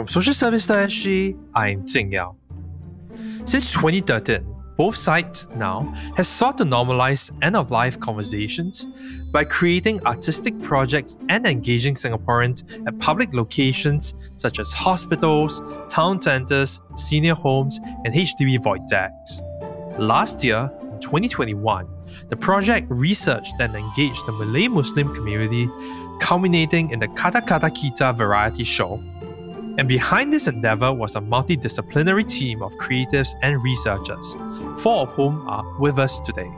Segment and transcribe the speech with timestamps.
[0.00, 2.34] From Social Service SG, I'm Jing Yao.
[3.44, 4.46] Since 2013,
[4.78, 8.86] both sides now has sought to normalize end-of-life conversations
[9.30, 15.60] by creating artistic projects and engaging Singaporeans at public locations such as hospitals,
[15.90, 19.42] town centres, senior homes, and HDB void decks.
[19.98, 20.70] Last year,
[21.02, 21.86] 2021,
[22.30, 25.68] the project researched and engaged the Malay Muslim community,
[26.20, 28.98] culminating in the Kata Kata Kita variety show.
[29.78, 34.36] And behind this endeavor was a multidisciplinary team of creatives and researchers,
[34.82, 36.50] four of whom are with us today.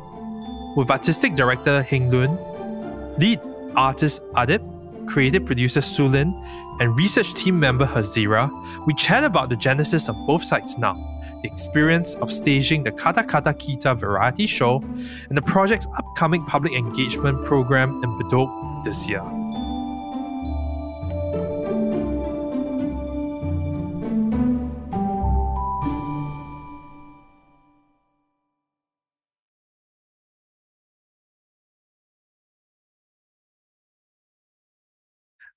[0.77, 2.39] With artistic director Heng Leun,
[3.19, 3.41] lead
[3.77, 4.63] artist Adib,
[5.07, 6.33] creative producer Sulin,
[6.81, 10.97] and research team member Hazirah, we chat about the genesis of both sides now
[11.43, 14.77] the experience of staging the Kata Kata Kita variety show,
[15.29, 19.42] and the project's upcoming public engagement program in Bedok this year.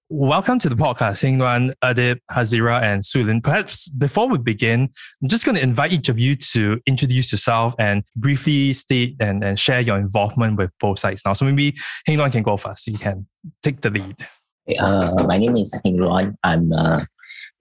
[0.10, 3.42] Welcome to the podcast, Heng Leun, Adib, Hazirah, and Sulin.
[3.42, 4.88] Perhaps before we begin,
[5.20, 9.44] I'm just going to invite each of you to introduce yourself and briefly state and,
[9.44, 11.34] and share your involvement with both sides now.
[11.34, 12.86] So maybe Heng Leun can go first.
[12.86, 13.26] You can
[13.64, 14.16] take the lead.
[14.78, 16.38] Uh, my name is Heng Leun.
[16.44, 17.04] I'm uh,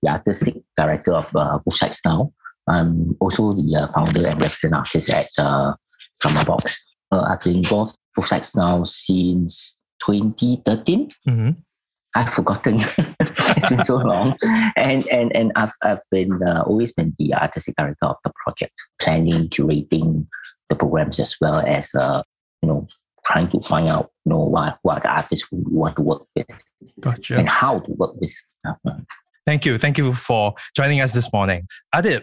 [0.03, 2.31] the artistic director of uh, Both Sides Now.
[2.69, 5.73] I'm also the uh, founder and resident artist at uh,
[6.21, 6.85] Drama Box.
[7.11, 11.11] Uh, I've been involved Both Sides Now since 2013.
[11.27, 11.51] Mm-hmm.
[12.15, 12.81] I've forgotten.
[13.21, 14.37] it's been so long,
[14.77, 18.75] and and and I've I've been uh, always been the artistic director of the project,
[19.01, 20.27] planning, curating
[20.69, 22.23] the programs as well as uh,
[22.63, 22.87] you know
[23.27, 26.47] trying to find out you know what what the artists we want to work with,
[27.01, 27.37] gotcha.
[27.37, 28.35] and how to work with.
[29.47, 32.23] Thank you, thank you for joining us this morning, Adib.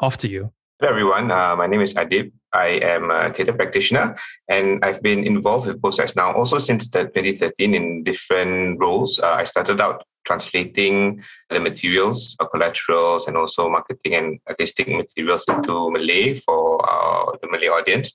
[0.00, 0.52] Off to you.
[0.80, 1.30] Hello, everyone.
[1.30, 2.32] Uh, my name is Adib.
[2.54, 4.16] I am a theatre practitioner
[4.48, 9.18] and I've been involved with sides now also since the 2013 in different roles.
[9.18, 15.44] Uh, I started out translating the materials, uh, collaterals, and also marketing and artistic materials
[15.48, 18.10] into Malay for uh, the Malay audience.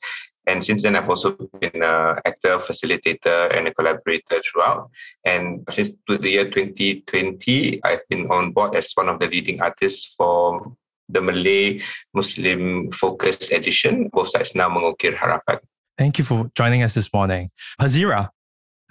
[0.47, 4.89] And since then, I've also been an actor, facilitator, and a collaborator throughout.
[5.23, 10.15] And since the year 2020, I've been on board as one of the leading artists
[10.15, 10.75] for
[11.09, 11.81] the Malay
[12.13, 14.09] Muslim focused edition.
[14.11, 15.59] Both sides now mengukir harapan.
[15.97, 17.51] Thank you for joining us this morning.
[17.79, 18.29] Hazirah.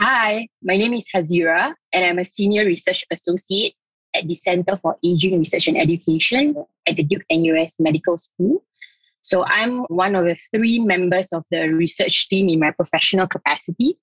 [0.01, 3.75] Hi, my name is Hazirah, and I'm a senior research associate
[4.15, 6.55] at the Center for Aging Research and Education
[6.87, 8.65] at the Duke NUS Medical School.
[9.21, 13.99] So I'm one of the three members of the research team in my professional capacity,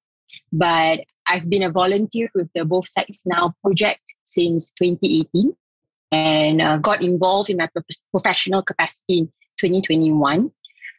[0.51, 5.53] but I've been a volunteer with the Both Sides Now project since 2018
[6.11, 7.69] and uh, got involved in my
[8.11, 9.25] professional capacity in
[9.59, 10.51] 2021.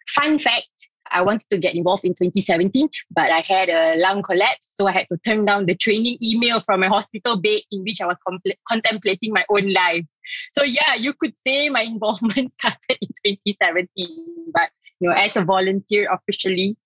[0.08, 0.68] Fun fact
[1.12, 4.74] I wanted to get involved in 2017, but I had a lung collapse.
[4.76, 8.00] So I had to turn down the training email from my hospital bed in which
[8.00, 10.04] I was compl- contemplating my own life.
[10.52, 13.88] So yeah, you could say my involvement started in 2017,
[14.54, 16.76] but you know, as a volunteer officially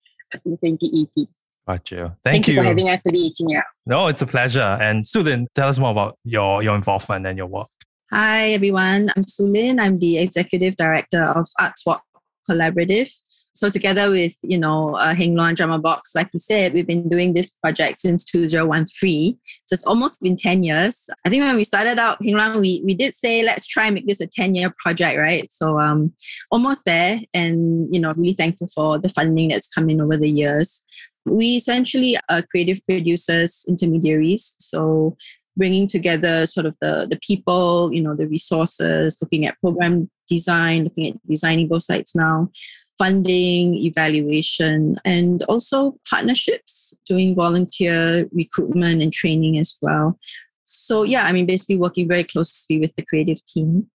[0.45, 1.27] in 2018.
[1.67, 1.97] Got you.
[1.97, 2.53] Thank, Thank you.
[2.53, 2.61] you.
[2.61, 3.61] for having us today, Jing Yao.
[3.85, 4.61] No, it's a pleasure.
[4.61, 7.67] And Sulin, tell us more about your, your involvement and your work.
[8.09, 9.11] Hi, everyone.
[9.17, 9.81] I'm Sulin.
[9.81, 12.03] I'm the executive director of Arts Walk
[12.49, 13.11] Collaborative.
[13.53, 17.09] So together with, you know, uh, Heng Leun Drama Box, like you said, we've been
[17.09, 19.37] doing this project since 2013.
[19.65, 21.09] So it's almost been 10 years.
[21.25, 23.95] I think when we started out, Heng Leun, we, we did say, let's try and
[23.95, 25.51] make this a 10-year project, right?
[25.51, 26.13] So um,
[26.49, 27.19] almost there.
[27.33, 30.85] And, you know, really thankful for the funding that's come in over the years.
[31.25, 34.55] We essentially are creative producers, intermediaries.
[34.59, 35.17] So
[35.57, 40.83] bringing together sort of the, the people, you know, the resources, looking at program design,
[40.83, 42.49] looking at designing both sides now,
[42.97, 50.17] funding, evaluation, and also partnerships, doing volunteer recruitment and training as well.
[50.63, 53.87] So yeah, I mean, basically working very closely with the creative team,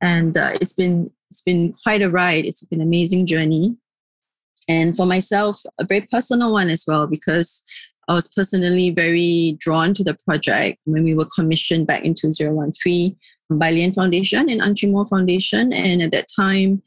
[0.00, 2.44] and uh, it's been it's been quite a ride.
[2.44, 3.76] It's been an amazing journey,
[4.68, 7.64] and for myself, a very personal one as well because
[8.10, 13.16] I was personally very drawn to the project when we were commissioned back in 2013
[13.50, 15.72] by Lien Foundation and Ang Chin Moh Foundation.
[15.72, 16.82] And at that time,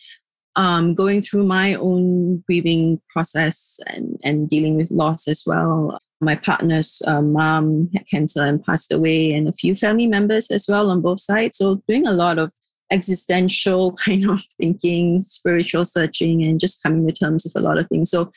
[0.57, 5.97] um, going through my own grieving process and, and dealing with loss as well.
[6.19, 10.65] My partner's uh, mom had cancer and passed away, and a few family members as
[10.67, 11.57] well on both sides.
[11.57, 12.51] So, doing a lot of
[12.91, 17.87] existential kind of thinking, spiritual searching, and just coming to terms with a lot of
[17.89, 18.11] things.
[18.11, 18.31] So,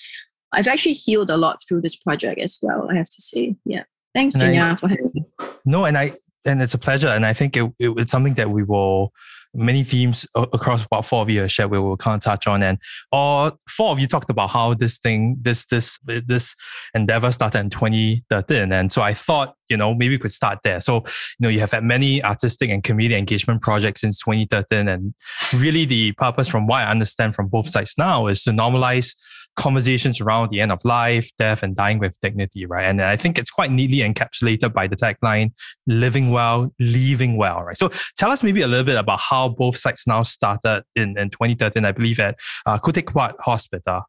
[0.52, 3.56] I've actually healed a lot through this project as well, I have to say.
[3.64, 3.84] Yeah.
[4.14, 5.24] Thanks, Julia, for having me.
[5.64, 6.12] No, and I
[6.46, 7.08] and it's a pleasure.
[7.08, 9.12] And I think it, it, it's something that we will
[9.56, 12.78] many themes across about four of you shared we will kind of touch on and
[13.10, 16.54] all four of you talked about how this thing this this this
[16.94, 20.80] endeavor started in 2013 and so i thought you know maybe we could start there
[20.80, 25.14] so you know you have had many artistic and community engagement projects since 2013 and
[25.54, 29.14] really the purpose from what i understand from both sides now is to normalize
[29.56, 32.84] conversations around the end of life, death, and dying with dignity, right?
[32.84, 35.52] And I think it's quite neatly encapsulated by the tagline,
[35.86, 37.76] living well, leaving well, right?
[37.76, 41.30] So tell us maybe a little bit about how both sides now started in, in
[41.30, 42.36] 2013, I believe, at
[42.66, 44.02] uh, Puat Hospital.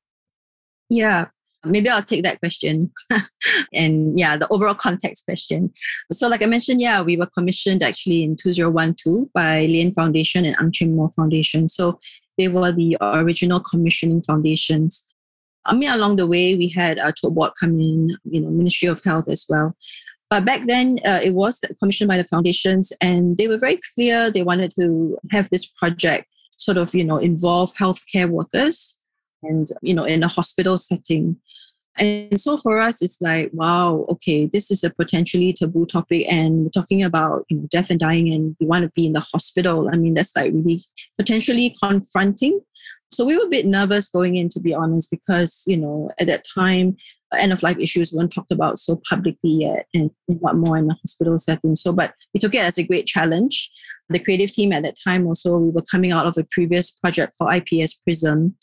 [0.89, 1.27] Yeah,
[1.65, 2.91] maybe I'll take that question.
[3.73, 5.73] and yeah, the overall context question.
[6.11, 10.55] So, like I mentioned, yeah, we were commissioned actually in 2012 by Lien Foundation and
[10.59, 11.67] Ang Chin Moh Foundation.
[11.67, 11.99] So,
[12.37, 15.11] they were the original commissioning foundations.
[15.67, 18.87] I mean, along the way, we had a uh, board come in, you know, Ministry
[18.87, 19.75] of Health as well.
[20.29, 24.31] But back then, uh, it was commissioned by the foundations, and they were very clear.
[24.31, 26.27] They wanted to have this project
[26.57, 28.99] sort of, you know, involve healthcare workers
[29.43, 31.37] and, you know, in a hospital setting.
[31.97, 36.63] And so for us, it's like, wow, okay, this is a potentially taboo topic, and
[36.63, 39.25] we're talking about you know death and dying, and we want to be in the
[39.33, 39.89] hospital.
[39.91, 40.83] I mean, that's like really
[41.17, 42.61] potentially confronting
[43.11, 46.27] so we were a bit nervous going in, to be honest, because, you know, at
[46.27, 46.97] that time,
[47.33, 50.89] uh, end of life issues weren't talked about so publicly yet and what more in
[50.89, 51.75] a hospital setting.
[51.75, 53.69] So, but we took it as a great challenge.
[54.09, 57.33] The creative team at that time also, we were coming out of a previous project
[57.37, 58.55] called IPS Prism,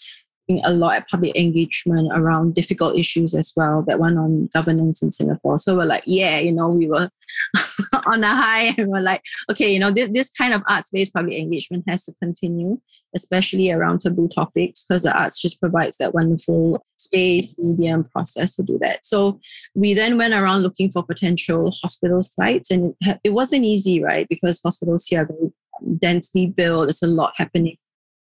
[0.48, 5.10] a lot of public engagement around difficult issues as well, that one on governance in
[5.10, 5.58] Singapore.
[5.58, 7.08] So we're like, yeah, you know, we were
[8.06, 11.38] on a high and we're like, okay, you know, this, this kind of arts-based public
[11.38, 12.78] engagement has to continue,
[13.14, 18.62] especially around taboo topics, because the arts just provides that wonderful space, medium, process to
[18.62, 19.06] do that.
[19.06, 19.40] So
[19.74, 24.28] we then went around looking for potential hospital sites and it, it wasn't easy, right?
[24.28, 25.52] Because hospitals here are very
[25.98, 27.78] densely built, there's a lot happening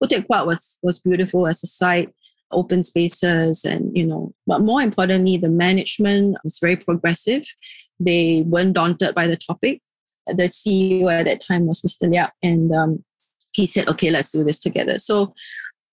[0.05, 2.13] Teck was was beautiful as a site,
[2.51, 7.43] open spaces, and you know, but more importantly, the management was very progressive.
[7.99, 9.81] They weren't daunted by the topic.
[10.27, 12.09] The CEO at that time was Mr.
[12.09, 13.03] Liak, and um,
[13.53, 15.33] he said, "Okay, let's do this together." So,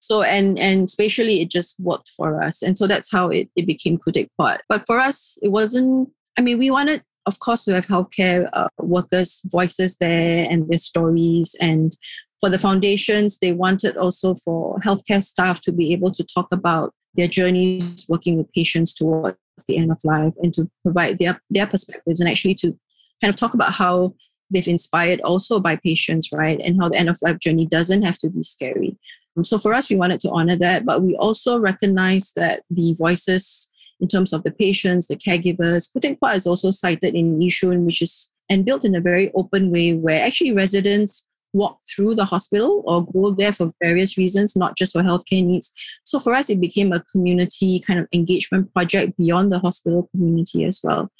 [0.00, 3.66] so and and spatially, it just worked for us, and so that's how it, it
[3.66, 6.10] became Teck But for us, it wasn't.
[6.36, 10.78] I mean, we wanted of course, to have healthcare uh, workers' voices there and their
[10.78, 11.96] stories, and
[12.44, 16.92] for the foundations, they wanted also for healthcare staff to be able to talk about
[17.14, 21.66] their journeys working with patients towards the end of life and to provide their, their
[21.66, 22.78] perspectives and actually to
[23.22, 24.14] kind of talk about how
[24.50, 26.60] they've inspired also by patients, right?
[26.60, 28.98] And how the end of life journey doesn't have to be scary.
[29.38, 32.94] Um, so for us, we wanted to honor that, but we also recognize that the
[32.98, 38.02] voices in terms of the patients, the caregivers, Teck is also sited in Yishun, which
[38.02, 42.82] is and built in a very open way where actually residents walk through the hospital
[42.86, 45.72] or go there for various reasons, not just for healthcare needs.
[46.04, 50.64] So for us, it became a community kind of engagement project beyond the hospital community
[50.64, 51.10] as well.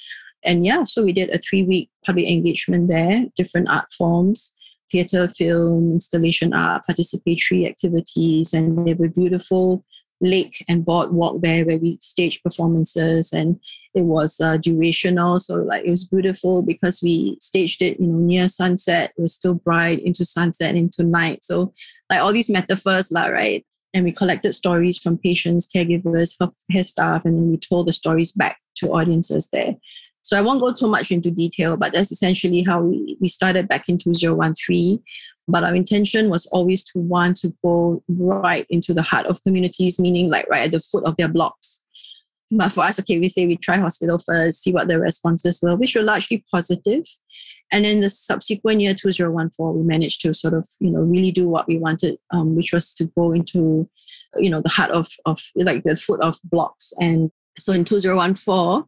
[0.45, 4.55] And yeah, so we did a three week public engagement there, different art forms,
[4.91, 9.85] theater, film, installation art, participatory activities, and they were beautiful
[10.21, 13.59] lake and boardwalk there where we staged performances and
[13.95, 15.41] it was uh, durational.
[15.41, 19.13] So like it was beautiful because we staged it you know near sunset.
[19.17, 21.45] It was still bright into sunset into night.
[21.45, 21.73] So
[22.11, 23.65] like all these metaphors lah, right?
[23.93, 28.33] And we collected stories from patients caregivers healthcare staff and then we told the stories
[28.33, 29.77] back to audiences there.
[30.23, 33.69] So I won't go too much into detail, but that's essentially how we, we started
[33.69, 34.99] back in 2013.
[35.47, 40.01] But our intention was always to want to go right into the heart of communities,
[40.01, 41.85] meaning like right at the foot of their blocks.
[42.51, 45.77] But for us, okay, we say we try hospital first, see what the responses were,
[45.77, 47.05] which were largely positive.
[47.73, 51.49] And in the subsequent year, 2014, we managed to sort of, you know, really do
[51.49, 53.89] what we wanted, um, which was to go into,
[54.37, 56.93] you know, the heart of, of like the foot of blocks.
[57.01, 58.85] And so in 2014,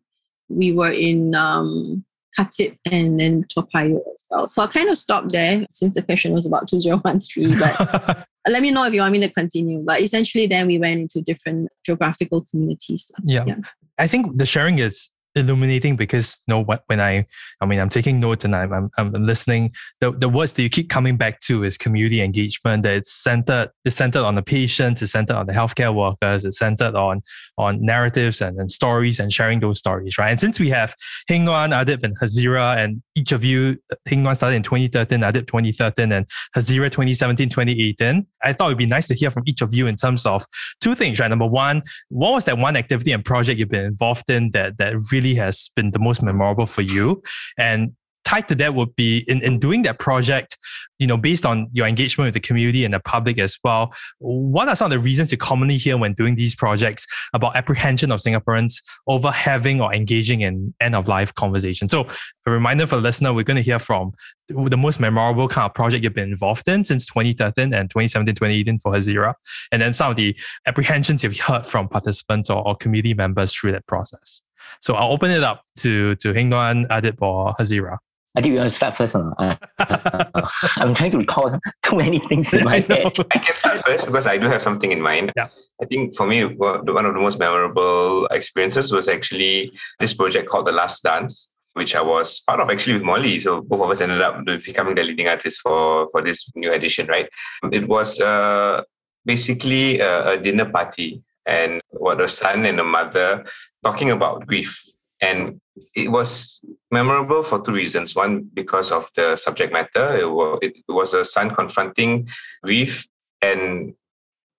[0.49, 2.05] we were in um,
[2.39, 4.49] Khatib and then Toa Payoh as well.
[4.49, 7.59] So I kind of stopped there since the question was about 2013.
[7.59, 9.83] But let me know if you want me to continue.
[9.85, 13.11] But essentially, then we went into different geographical communities.
[13.25, 13.45] Yeah.
[13.47, 13.57] yeah.
[13.99, 17.27] I think the sharing is illuminating because you know what when I
[17.61, 19.73] I mean I'm taking notes and I'm I'm, I'm listening.
[20.01, 23.71] The, the words that you keep coming back to is community engagement that it's centered
[23.85, 27.23] it's centered on the patients it's centered on the healthcare workers it's centered on
[27.59, 30.31] on narratives and, and stories and sharing those stories right?
[30.31, 30.95] And since we have
[31.29, 35.47] Heng Leun Adib and Hazirah and each of you Heng Leun started in 2013 Adib
[35.47, 36.27] 2013 and
[36.57, 39.97] Hazirah 2017 2018 I thought it'd be nice to hear from each of you in
[39.97, 40.47] terms of
[40.81, 41.29] two things right?
[41.29, 44.95] Number one what was that one activity and project you've been involved in that that
[45.13, 47.23] really really has been the most memorable for you?
[47.59, 47.93] And
[48.27, 50.59] tied to that would be in, in doing that project,
[50.99, 54.69] you know, based on your engagement with the community and the public as well, what
[54.69, 58.19] are some of the reasons you commonly hear when doing these projects about apprehension of
[58.19, 61.89] Singaporeans over having or engaging in end of life conversation?
[61.89, 62.09] So,
[62.47, 64.13] a reminder for the listener, we're going to hear from
[64.49, 68.79] the most memorable kind of project you've been involved in since 2013 and 2017, 2018
[68.81, 69.35] for Hazirah,
[69.71, 73.73] and then some of the apprehensions you've heard from participants or, or community members through
[73.73, 74.43] that process.
[74.81, 77.99] So I'll open it up to to Heng Leun, Adib, or Hazirah.
[78.37, 79.15] I think you want to start first.
[79.15, 83.19] Or uh, uh, I'm trying to recall too many things in my head.
[83.31, 85.33] I can start first because I do have something in mind.
[85.37, 85.49] Yeah.
[85.83, 90.67] I think for me, one of the most memorable experiences was actually this project called
[90.67, 93.41] The Last Dance, which I was part of actually with Molly.
[93.41, 97.07] So both of us ended up becoming the leading artists for, for this new edition,
[97.07, 97.31] right?
[97.73, 98.83] It was uh,
[99.25, 103.45] basically a, a dinner party and what a son and a mother
[103.85, 104.85] talking about grief.
[105.21, 105.61] And
[105.95, 106.61] it was
[106.91, 108.15] memorable for two reasons.
[108.15, 110.17] One, because of the subject matter.
[110.17, 112.29] It was, it was a son confronting
[112.63, 113.07] grief
[113.41, 113.95] and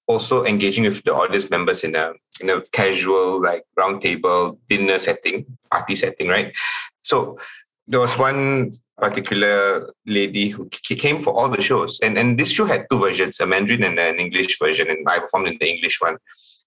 [0.07, 5.45] also engaging with the audience members in a in a casual like roundtable dinner setting,
[5.69, 6.53] party setting, right?
[7.01, 7.37] So
[7.87, 12.65] there was one particular lady who came for all the shows, and and this show
[12.65, 15.99] had two versions, a Mandarin and an English version, and I performed in the English
[16.01, 16.17] one.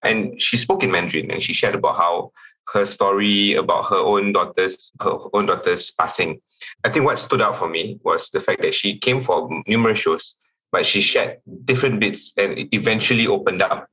[0.03, 2.33] And she spoke in Mandarin, and she shared about how
[2.73, 6.41] her story about her own daughter's her own daughter's passing.
[6.85, 9.99] I think what stood out for me was the fact that she came for numerous
[9.99, 10.35] shows,
[10.73, 13.89] but she shared different bits and eventually opened up.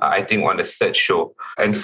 [0.00, 1.76] Uh, I think on the third show, and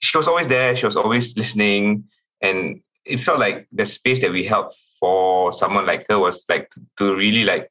[0.00, 0.74] she was always there.
[0.76, 2.04] She was always listening,
[2.40, 6.70] and it felt like the space that we held for someone like her was like
[6.98, 7.68] to really like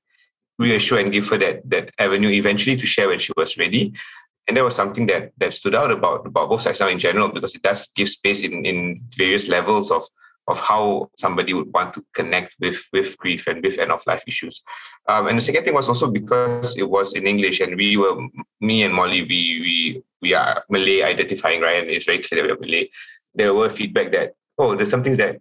[0.60, 3.94] reassure and give her that that avenue eventually to share when she was ready
[4.48, 7.30] and that was something that that stood out about about both sides now in general
[7.30, 10.04] because it does give space in in various levels of
[10.48, 14.24] of how somebody would want to connect with with grief and with end of life
[14.28, 14.64] issues.
[15.08, 18.16] Um, and the second thing was also because it was in English and we were
[18.60, 22.60] me and Molly we we we are Malay identifying right and it's very clear that
[22.60, 22.90] we're Malay.
[23.36, 25.40] There were feedback that oh there's some things that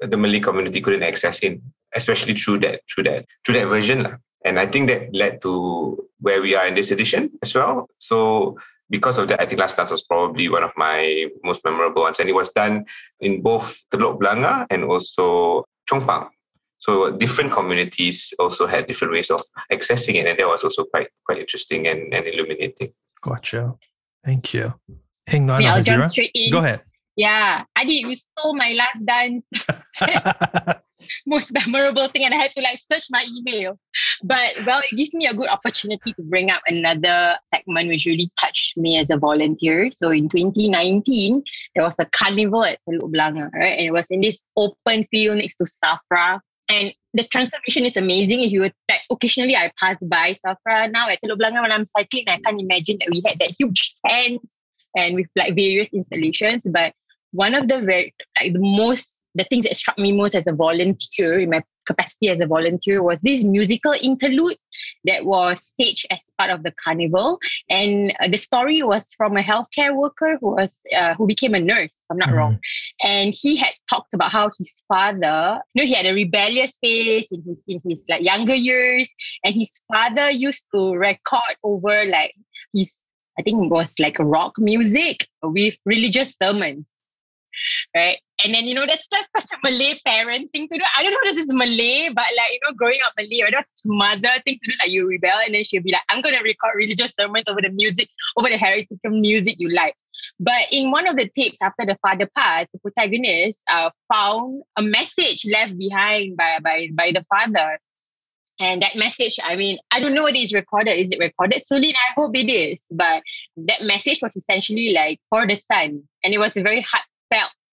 [0.00, 1.62] the Malay community couldn't access in,
[1.94, 4.18] especially through that through that through that version.
[4.44, 4.50] Lah.
[4.50, 7.88] And I think that led to where we are in this edition as well.
[7.98, 8.58] So
[8.90, 12.20] because of that, I think Last Dance was probably one of my most memorable ones.
[12.20, 12.84] And it was done
[13.20, 16.28] in both Teluk Blangah and also Chong Pang.
[16.78, 20.26] So different communities also had different ways of accessing it.
[20.26, 22.92] And that was also quite quite interesting and, and illuminating.
[23.22, 23.74] Gotcha.
[24.24, 24.74] Thank you.
[25.26, 25.62] Hang on.
[25.62, 26.50] Yeah, I'll jump straight in.
[26.52, 26.82] Go ahead.
[27.16, 28.06] Yeah, I did.
[28.06, 29.44] You stole my last dance.
[31.26, 33.78] most memorable thing and I had to like search my email.
[34.22, 38.30] But well, it gives me a good opportunity to bring up another segment which really
[38.38, 39.90] touched me as a volunteer.
[39.90, 41.42] So in 2019,
[41.74, 43.78] there was a carnival at Teluk Blangah, right?
[43.78, 46.40] And it was in this open field next to Safra.
[46.68, 48.42] And the transformation is amazing.
[48.42, 51.86] If you were like occasionally I pass by Safra now at Teluk Blangah when I'm
[51.86, 54.40] cycling, I can't imagine that we had that huge tent
[54.96, 56.62] and with like various installations.
[56.64, 56.94] But
[57.32, 60.52] one of the very like the most the things that struck me most as a
[60.52, 64.56] volunteer in my capacity as a volunteer was this musical interlude
[65.04, 67.38] that was staged as part of the carnival.
[67.68, 71.60] And uh, the story was from a healthcare worker who was uh, who became a
[71.60, 72.36] nurse if i'm not mm-hmm.
[72.36, 72.58] wrong.
[73.02, 77.32] And he had talked about how his father you know he had a rebellious phase
[77.32, 79.12] in his in his like younger years.
[79.44, 82.34] And his father used to record over like
[82.74, 83.02] his
[83.38, 86.84] I think it was like rock music with religious sermons
[87.94, 88.18] right?
[88.44, 90.84] And then, you know, that's just such a Malay parent thing to do.
[90.96, 93.52] I don't know if this is Malay, but like, you know, growing up Malay, right?
[93.54, 94.76] that's mother thing to do.
[94.80, 97.60] Like, you rebel, and then she'll be like, I'm going to record religious sermons over
[97.60, 99.94] the music, over the heritage music you like.
[100.40, 104.82] But in one of the tapes after the father passed, the protagonist uh, found a
[104.82, 107.78] message left behind by, by, by the father.
[108.60, 110.98] And that message, I mean, I don't know whether it's recorded.
[110.98, 111.62] Is it recorded?
[111.62, 112.84] Solid, I hope it is.
[112.90, 113.22] But
[113.56, 116.02] that message was essentially like for the son.
[116.22, 117.11] And it was a very heartfelt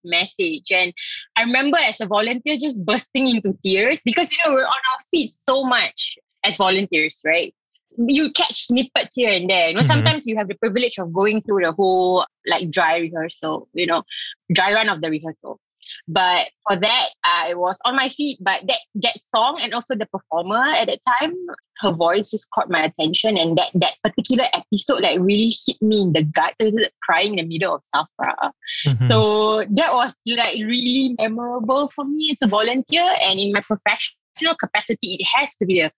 [0.05, 0.71] message.
[0.71, 0.93] And
[1.37, 5.01] I remember as a volunteer just bursting into tears because, you know, we're on our
[5.11, 7.55] feet so much as volunteers, right?
[7.97, 9.69] You catch snippets here and there.
[9.69, 9.89] You know, mm-hmm.
[9.89, 14.03] sometimes you have the privilege of going through the whole like dry rehearsal, you know,
[14.53, 15.61] dry run of the rehearsal.
[16.07, 18.39] But for that, I was on my feet.
[18.41, 21.35] But that that song and also the performer at that time,
[21.79, 26.03] her voice just caught my attention, and that that particular episode like really hit me
[26.03, 26.55] in the gut.
[26.61, 28.53] I was crying in the middle of Safra.
[28.87, 29.07] Mm-hmm.
[29.09, 34.57] So that was like really memorable for me as a volunteer, and in my professional
[34.59, 35.91] capacity, it has to be a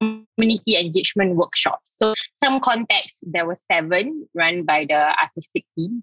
[0.00, 1.80] community engagement workshop.
[1.84, 6.02] So some context, there were seven run by the artistic team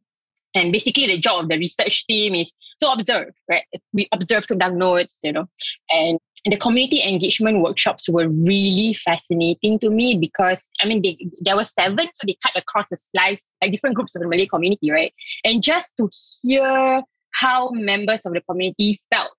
[0.53, 3.63] And basically, the job of the research team is to observe, right?
[3.93, 5.47] We observe to down notes, you know,
[5.89, 11.55] and the community engagement workshops were really fascinating to me because I mean they, there
[11.55, 14.91] were seven, so they cut across the slice like different groups of the Malay community,
[14.91, 15.13] right?
[15.43, 16.09] And just to
[16.41, 17.03] hear
[17.33, 19.31] how members of the community felt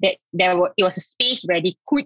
[0.00, 2.04] that there were it was a space where they could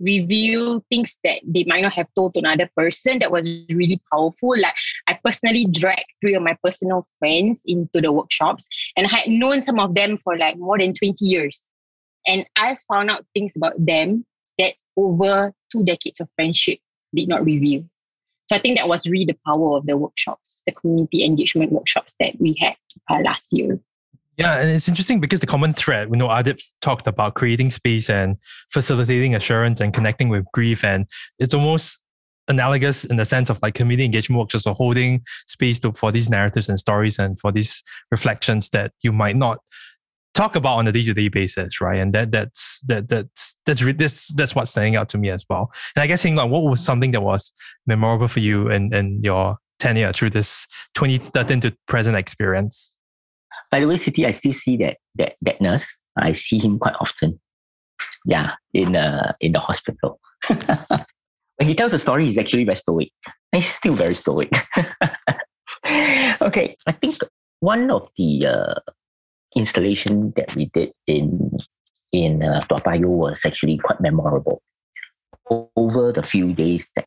[0.00, 4.54] reveal things that they might not have told to another person that was really powerful.
[4.58, 4.74] Like
[5.06, 8.66] I personally dragged three of my personal friends into the workshops
[8.96, 11.68] and I had known some of them for like more than 20 years.
[12.26, 14.24] And I found out things about them
[14.58, 16.78] that over two decades of friendship
[17.14, 17.84] did not reveal.
[18.48, 22.14] So I think that was really the power of the workshops, the community engagement workshops
[22.18, 22.74] that we had
[23.08, 23.78] uh, last year.
[24.40, 28.08] Yeah, and it's interesting because the common thread, you know, Adib talked about creating space
[28.08, 28.38] and
[28.72, 30.82] facilitating assurance and connecting with grief.
[30.82, 31.04] And
[31.38, 32.00] it's almost
[32.48, 36.30] analogous in the sense of like community engagement workshops or holding space to, for these
[36.30, 39.58] narratives and stories and for these reflections that you might not
[40.32, 41.98] talk about on a day-to-day basis, right?
[41.98, 45.70] And that that's that that's that's that's that's what's standing out to me as well.
[45.94, 47.52] And I guess like what was something that was
[47.86, 52.94] memorable for you and and your tenure through this 2013 to present experience?
[53.70, 55.86] By the way, Siti, I still see that that that nurse.
[56.16, 57.40] I see him quite often.
[58.24, 60.20] Yeah, in uh in the hospital.
[60.48, 63.10] when he tells a story, he's actually very stoic.
[63.52, 64.52] He's still very stoic.
[66.42, 67.18] okay, I think
[67.60, 68.74] one of the uh,
[69.54, 71.58] installation that we did in
[72.12, 74.62] in uh, Payoh was actually quite memorable
[75.76, 77.06] over the few days that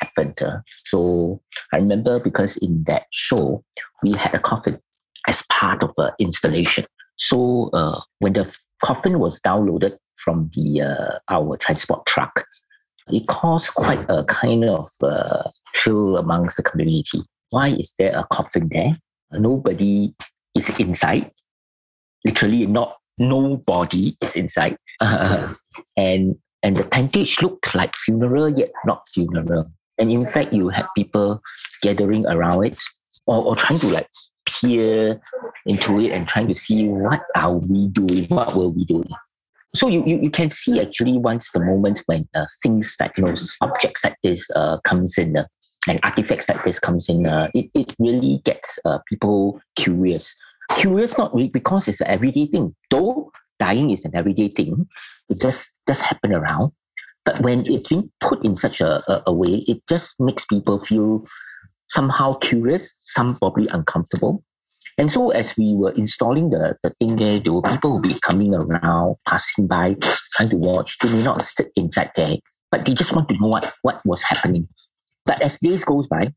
[0.00, 0.40] happened.
[0.42, 1.40] Uh, so
[1.72, 3.62] I remember because in that show
[4.02, 4.80] we had a coffin
[5.28, 6.86] as part of the installation.
[7.16, 8.52] So uh, when the
[8.84, 12.44] coffin was downloaded from the uh, our transport truck,
[13.08, 17.22] it caused quite a kind of uh, chill amongst the community.
[17.50, 18.98] Why is there a coffin there?
[19.32, 20.14] Nobody
[20.54, 21.30] is inside.
[22.24, 29.70] Literally, not nobody is inside, and and the tentage looked like funeral yet not funeral.
[29.98, 31.40] And in fact, you had people
[31.82, 32.78] gathering around it
[33.26, 34.08] or, or trying to like
[34.64, 35.20] peer
[35.66, 39.10] into it and trying to see what are we doing, what were we doing.
[39.74, 43.24] So you, you, you can see actually once the moment when uh, things like you
[43.24, 45.46] know objects like this uh, comes in uh,
[45.88, 50.34] and artifacts like this comes in, uh, it, it really gets uh, people curious.
[50.76, 52.74] Curious not really because it's an everyday thing.
[52.90, 54.88] Though dying is an everyday thing,
[55.28, 56.72] it just just happen around.
[57.24, 60.78] But when it's being put in such a, a, a way, it just makes people
[60.78, 61.24] feel
[61.88, 64.42] somehow curious, some probably uncomfortable.
[64.96, 68.18] And so as we were installing the, the thing there, there were people who be
[68.20, 69.96] coming around, passing by,
[70.32, 70.98] trying to watch.
[70.98, 72.36] They may not sit inside there,
[72.70, 74.68] but they just want to know what, what was happening.
[75.26, 76.32] But as days goes by,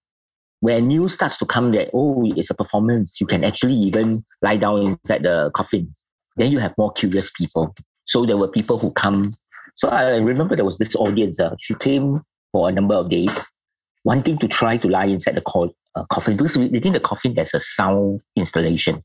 [0.59, 4.57] when news starts to come that, oh, it's a performance, you can actually even lie
[4.57, 5.93] down inside the coffin.
[6.35, 7.75] Then you have more curious people.
[8.05, 9.31] So there were people who come.
[9.75, 11.39] So I remember there was this audience.
[11.39, 13.47] Uh, she came for a number of days
[14.07, 17.55] wanting to try to lie inside the co- uh, coffin because within the coffin there's
[17.55, 19.03] a sound installation.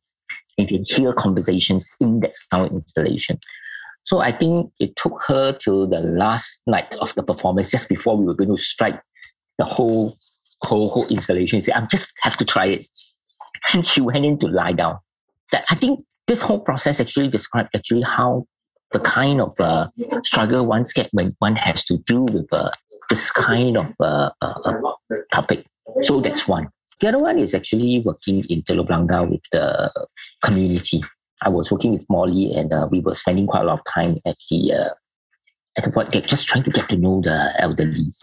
[0.58, 3.40] You can hear conversations in that sound installation.
[4.04, 8.16] So I think it took her till the last night of the performance, just before
[8.18, 9.02] we were going to strike
[9.58, 10.16] the whole
[10.62, 11.60] whole whole installation.
[11.60, 12.86] She said, "I just have to try it,"
[13.74, 14.98] and she went in to lie down.
[15.52, 18.46] That I think this whole process actually described actually how
[18.92, 19.88] the kind of uh,
[20.22, 22.70] struggle one gets when one has to deal with uh,
[23.10, 24.92] this kind of uh, uh, uh,
[25.32, 25.66] topic.
[26.02, 26.68] So that's one.
[27.00, 29.90] The other one is actually working in Telok Blangah with the
[30.42, 31.02] community.
[31.42, 34.18] I was working with Molly and uh, we were spending quite a lot of time
[34.24, 34.94] at the
[35.76, 38.18] at the void deck just trying to get to know the elderlies.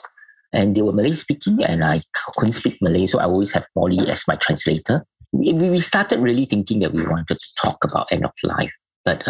[0.53, 2.01] And they were Malay speaking and I
[2.38, 5.05] couldn't speak Malay, so I always have Molly as my translator.
[5.32, 8.71] We, started really thinking that we wanted to talk about end of life.
[9.05, 9.27] But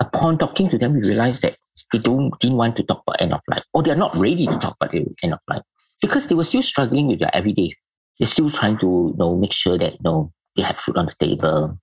[0.00, 1.56] upon talking to them, we realized that
[1.92, 4.58] they don't didn't want to talk about end of life, or they're not ready to
[4.58, 5.62] talk about the end of life
[6.00, 7.74] because they were still struggling with their everyday.
[8.18, 11.06] They're still trying to you know make sure that you know they have food on
[11.06, 11.78] the table.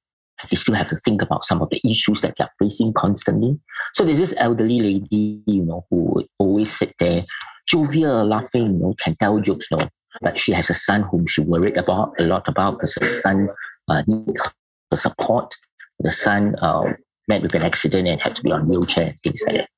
[0.50, 3.60] They still have to think about some of the issues that they're facing constantly.
[3.94, 7.26] So there's this elderly lady, you know, who always sit there,
[7.68, 9.88] jovial, laughing, you know, can tell jokes, you know.
[10.20, 13.50] But she has a son whom she worried about a lot about because her son
[13.88, 14.52] uh, needs
[14.90, 15.56] her support.
[16.00, 16.94] The son uh,
[17.32, 19.70] met with an accident and had to be on wheelchair things like that.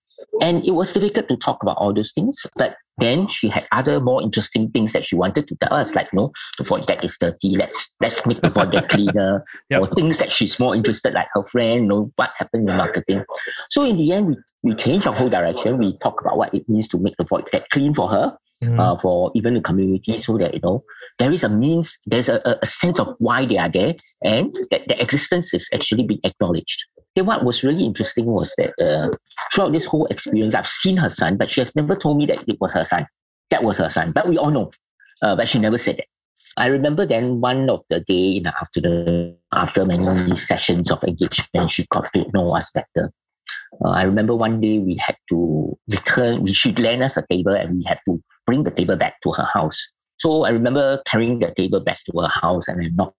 [0.42, 2.46] And it was difficult to talk about all those things.
[2.56, 6.14] But then she had other more interesting things that she wanted to tell us, like,
[6.14, 7.56] no, the void deck is dirty.
[7.58, 9.44] Let's let's make the void deck cleaner.
[9.70, 9.82] yep.
[9.84, 13.24] Or things that she's more interested, like her friend, you know, what happened in marketing.
[13.70, 15.78] So in the end, we, we changed our whole direction.
[15.78, 18.80] We talk about what it means to make the void deck clean for her, mm.
[18.80, 20.84] uh, for even the community, so that you know
[21.20, 24.82] there is a means, there's a, a sense of why they are there, and that
[24.88, 26.86] their existence is actually being acknowledged.
[27.16, 29.16] Okay, what was really interesting was that uh,
[29.54, 32.44] throughout this whole experience, I've seen her son, but she has never told me that
[32.48, 33.08] it was her son.
[33.50, 34.72] That was her son, but we all know.
[35.22, 36.06] Uh, but she never said that.
[36.56, 41.72] I remember then one of the day in the afternoon, after many sessions of engagement,
[41.72, 43.12] she got to know us better.
[43.84, 47.56] Uh, I remember one day we had to return, we should lend us a table
[47.56, 49.80] and we had to bring the table back to her house.
[50.18, 53.18] So I remember carrying the table back to her house and I knocked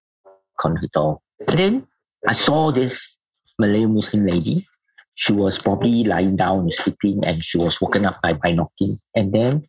[0.64, 1.20] on her door.
[1.48, 1.87] And then
[2.27, 3.18] I saw this
[3.59, 4.66] Malay Muslim lady.
[5.14, 8.98] She was probably lying down sleeping and she was woken up by, by knocking.
[9.14, 9.66] And then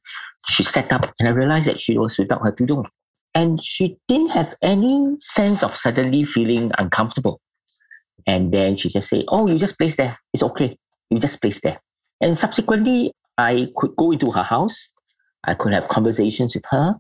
[0.48, 2.86] she sat up and I realized that she was without her tudung.
[3.34, 7.42] And she didn't have any sense of suddenly feeling uncomfortable.
[8.26, 10.18] And then she just said, Oh, you just place there.
[10.34, 10.78] It's okay.
[11.10, 11.82] You just place there.
[12.22, 14.88] And subsequently, I could go into her house.
[15.44, 16.96] I could have conversations with her.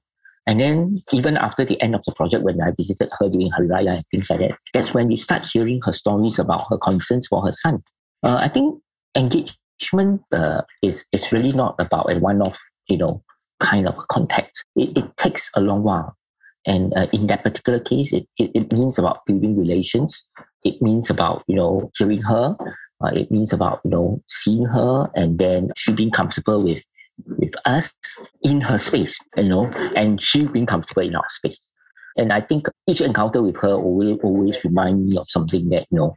[0.45, 3.67] And then even after the end of the project, when I visited her during Hari
[3.67, 7.27] Raya and things like that, that's when we start hearing her stories about her concerns
[7.27, 7.83] for her son.
[8.25, 8.81] Uh, I think
[9.15, 12.57] engagement uh, is is really not about a one-off,
[12.89, 13.23] you know,
[13.59, 14.63] kind of contact.
[14.75, 16.17] It, it takes a long while.
[16.65, 20.23] And uh, in that particular case, it, it, it means about building relations.
[20.63, 22.57] It means about, you know, hearing her.
[23.03, 26.81] Uh, it means about, you know, seeing her and then she being comfortable with
[27.27, 27.93] with us
[28.41, 31.71] in her space, you know, and she being comfortable in our space.
[32.17, 35.99] And I think each encounter with her always always remind me of something that you
[35.99, 36.15] know,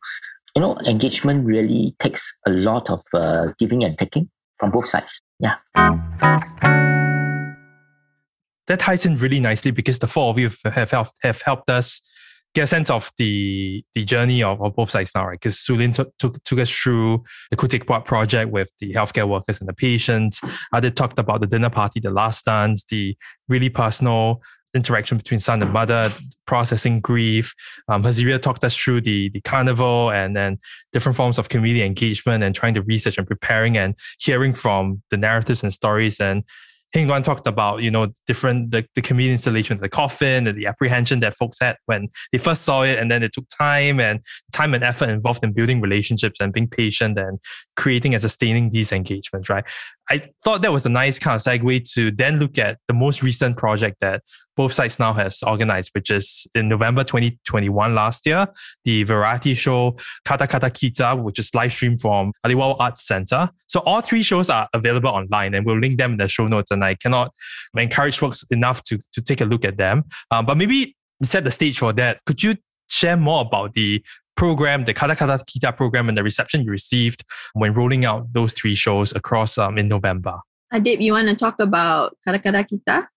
[0.58, 5.20] you know, engagement really takes a lot of uh, giving and taking from both sides.
[5.38, 5.54] Yeah.
[8.66, 12.02] That ties in really nicely because the four of you have helped, have helped us
[12.56, 15.38] get a sense of the the journey of, of both sides now, right?
[15.38, 19.60] Because Sulin took, took took us through the Khoo Teck project with the healthcare workers
[19.60, 20.40] and the patients.
[20.74, 23.16] Adib talked about the dinner party, the last dance, the
[23.48, 24.42] really personal
[24.78, 26.10] interaction between son and mother,
[26.46, 27.54] processing grief.
[27.88, 30.58] Um, Hazirah talked us through the, the carnival and then
[30.92, 35.16] different forms of community engagement and trying to research and preparing and hearing from the
[35.16, 36.44] narratives and stories and
[36.94, 40.56] Heng Leun talked about, you know, different the, the community installation, of the coffin and
[40.56, 44.00] the apprehension that folks had when they first saw it, and then it took time
[44.00, 44.20] and
[44.52, 47.38] time and effort involved in building relationships and being patient and
[47.76, 49.64] creating and sustaining these engagements, right?
[50.10, 53.22] I thought that was a nice kind of segue to then look at the most
[53.22, 54.22] recent project that
[54.56, 58.48] both sides now has organized, which is in November 2021 last year,
[58.84, 63.50] the variety show Kata Kata Kita, which is live streamed from Aliwal Arts Center.
[63.66, 66.70] So all three shows are available online and we'll link them in the show notes.
[66.70, 67.32] And I cannot
[67.76, 70.04] encourage folks enough to, to take a look at them.
[70.30, 72.24] Um, but maybe set the stage for that.
[72.24, 72.56] Could you
[72.88, 74.02] share more about the
[74.38, 77.24] program, the Kata Kata Kita program, and the reception you received
[77.54, 80.38] when rolling out those three shows across um, in November?
[80.72, 83.08] Adib, you want to talk about Kata Kata Kita?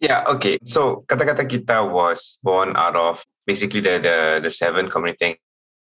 [0.00, 0.58] Yeah, okay.
[0.64, 5.38] So Kata Kata Kita was born out of basically the the, the seven community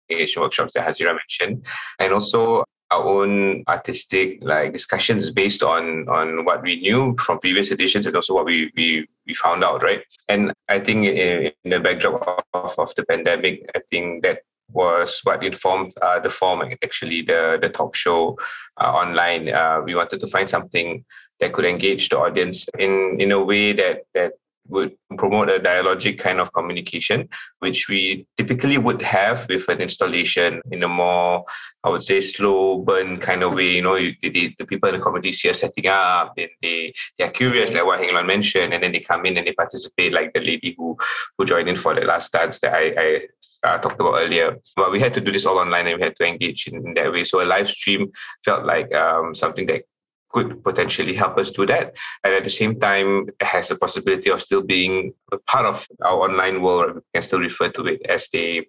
[0.10, 1.66] engagement workshops that Hazirah mentioned,
[2.00, 7.72] and also our own artistic like discussions based on on what we knew from previous
[7.72, 11.72] editions and also what we we, we found out right and i think in, in
[11.72, 14.40] the backdrop of, of the pandemic i think that
[14.72, 18.38] was what informed uh, the form actually the the talk show
[18.82, 19.50] uh, online.
[19.50, 21.04] Uh, we wanted to find something
[21.40, 24.34] that could engage the audience in in a way that that
[24.70, 27.28] would promote a dialogic kind of communication,
[27.60, 31.46] which we typically would have with an installation in a more,
[31.84, 33.76] I would say, slow burn kind of way.
[33.76, 36.94] You know, the, the, the people in the community see us setting up, and they
[37.18, 40.14] they are curious, like what Heng mentioned, and then they come in and they participate,
[40.14, 40.98] like the lady who
[41.38, 44.58] who joined in for the last dance that I, I uh, talked about earlier.
[44.76, 47.12] But we had to do this all online, and we had to engage in that
[47.12, 47.24] way.
[47.24, 48.12] So a live stream
[48.44, 49.84] felt like um, something that
[50.30, 51.96] could potentially help us do that.
[52.24, 55.88] And at the same time, it has the possibility of still being a part of
[56.04, 56.96] our online world.
[56.96, 58.68] We can still refer to it as the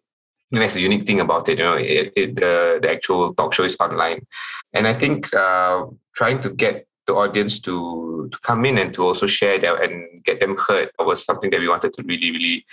[0.51, 1.59] and that's the unique thing about it.
[1.59, 4.27] You know, it, it, the the actual talk show is online,
[4.73, 9.05] and I think uh, trying to get the audience to to come in and to
[9.05, 12.65] also share that and get them heard was something that we wanted to really really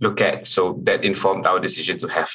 [0.00, 0.48] look at.
[0.48, 2.30] So that informed our decision to have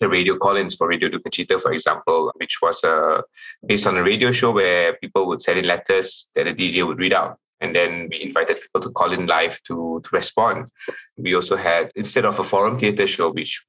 [0.00, 3.22] the radio call-ins for Radio Cita, for example, which was uh,
[3.64, 6.98] based on a radio show where people would send in letters that the DJ would
[6.98, 7.38] read out.
[7.60, 10.68] And then we invited people to call in live to, to respond.
[11.16, 13.64] We also had, instead of a forum theater show, which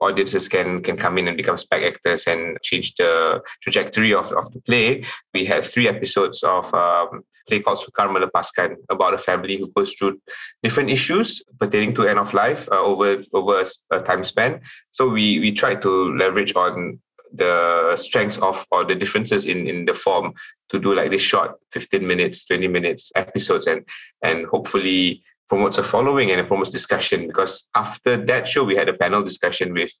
[0.00, 4.60] audiences can can come in and become spect-actors and change the trajectory of, of the
[4.60, 5.04] play.
[5.34, 9.94] We had three episodes of um, play called Sukar Melepaskan about a family who goes
[9.94, 10.20] through
[10.62, 14.60] different issues pertaining to end of life uh, over over a time span.
[14.92, 17.00] So we we try to leverage on
[17.32, 20.32] the strengths of or the differences in in the form
[20.70, 23.84] to do like this short 15 minutes 20 minutes episodes and
[24.22, 27.26] and hopefully promotes a following and it promotes discussion.
[27.26, 29.92] Because after that show we had a panel discussion with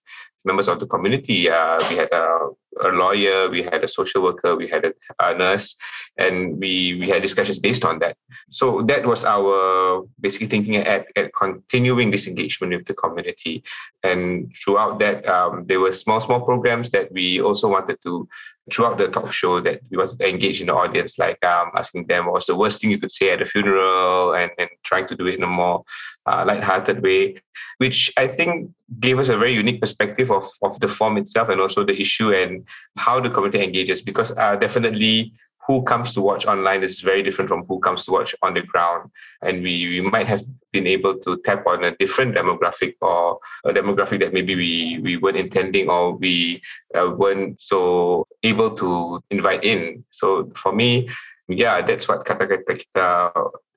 [0.44, 1.50] members of the community.
[1.50, 2.48] Uh, we had a,
[2.84, 5.76] a, lawyer we had a social worker we had a, a, nurse
[6.16, 8.16] and we we had discussions based on that.
[8.50, 13.62] So that was our basically thinking at, at continuing this engagement with the community.
[14.02, 18.28] And throughout that um, there were small small programs that we also wanted to
[18.72, 22.06] throughout the talk show that we wanted to engage in the audience, like um, asking
[22.06, 25.06] them what was the worst thing you could say at a funeral and, and trying
[25.06, 25.84] to do it in a more
[26.26, 27.40] uh, light-hearted way,
[27.78, 28.70] which I think
[29.00, 32.32] gave us a very unique perspective of, of the form itself and also the issue
[32.32, 35.32] and how the community engages because uh, definitely
[35.68, 38.62] who comes to watch online is very different from who comes to watch on the
[38.62, 39.10] ground.
[39.42, 40.40] And we, we might have
[40.72, 45.18] been able to tap on a different demographic or a demographic that maybe we, we
[45.18, 46.62] weren't intending or we
[46.94, 50.04] uh, weren't so able to invite in.
[50.10, 51.10] So for me,
[51.48, 52.48] yeah, that's what Kata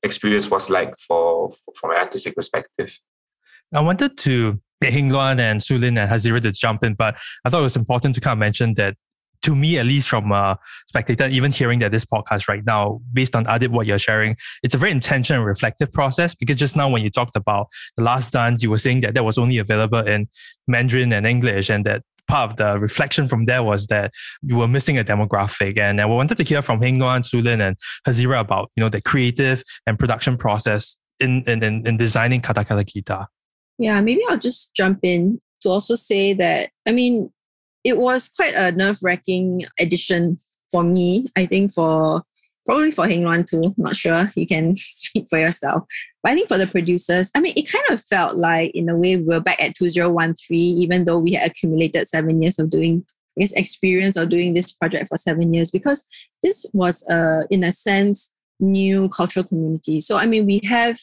[0.01, 2.97] experience was like for, from an artistic perspective.
[3.73, 7.49] I wanted to get Heng Leun and Sulin and Hazirah to jump in, but I
[7.49, 8.95] thought it was important to kind of mention that
[9.43, 13.35] to me, at least from a spectator, even hearing that this podcast right now, based
[13.35, 16.89] on Adib, what you're sharing, it's a very intentional and reflective process because just now
[16.89, 17.67] when you talked about
[17.97, 20.29] the last dance, you were saying that that was only available in
[20.67, 24.11] Mandarin and English and that part of the reflection from there was that
[24.43, 25.77] you were missing a demographic.
[25.77, 27.75] And, we wanted to hear from Heng Leun, Sulin, and
[28.07, 32.63] Hazirah about, you know, the creative and production process in, in, in, in designing Kata
[32.63, 33.25] Kata Kita.
[33.81, 37.31] Yeah, maybe I'll just jump in to also say that, I mean,
[37.83, 40.37] it was quite a nerve wracking edition
[40.69, 41.25] for me.
[41.35, 42.21] I think for
[42.63, 43.73] probably for Heng Leun too.
[43.77, 44.31] Not sure.
[44.35, 45.83] You can speak for yourself.
[46.21, 48.95] But I think for the producers, I mean, it kind of felt like in a
[48.95, 53.03] way we are back at 2013, even though we had accumulated seven years of doing
[53.35, 56.05] I guess experience of doing this project for seven years because
[56.43, 60.01] this was a in a sense new cultural community.
[60.01, 60.99] So I mean we have,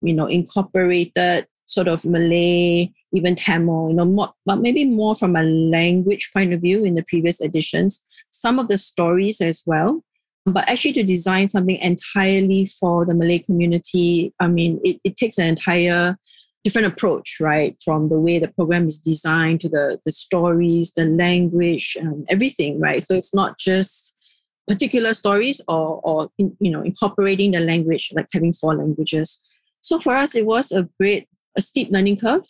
[0.00, 5.36] you know, incorporated sort of Malay, even Tamil, you know, more, but maybe more from
[5.36, 10.02] a language point of view in the previous editions, some of the stories as well.
[10.44, 15.38] But actually, to design something entirely for the Malay community, I mean, it, it takes
[15.38, 16.16] an entire
[16.64, 17.76] different approach, right?
[17.84, 22.80] From the way the program is designed to the, the stories, the language, um, everything,
[22.80, 23.02] right?
[23.02, 24.16] So it's not just
[24.68, 29.40] particular stories or, or you know, incorporating the language, like having four languages.
[29.80, 32.44] So for us, it was a great a steep learning curve.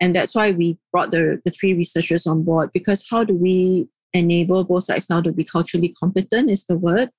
[0.00, 3.88] And that's why we brought the, the three researchers on board because how do we
[4.12, 7.10] enable both sides now to be culturally competent is the word.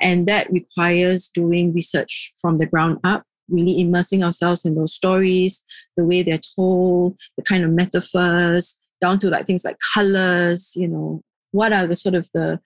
[0.00, 5.64] And that requires doing research from the ground up, really immersing ourselves in those stories,
[5.96, 10.88] the way they're told, the kind of metaphors, down to like things like colors, you
[10.88, 11.22] know,
[11.52, 12.60] what are the sort of the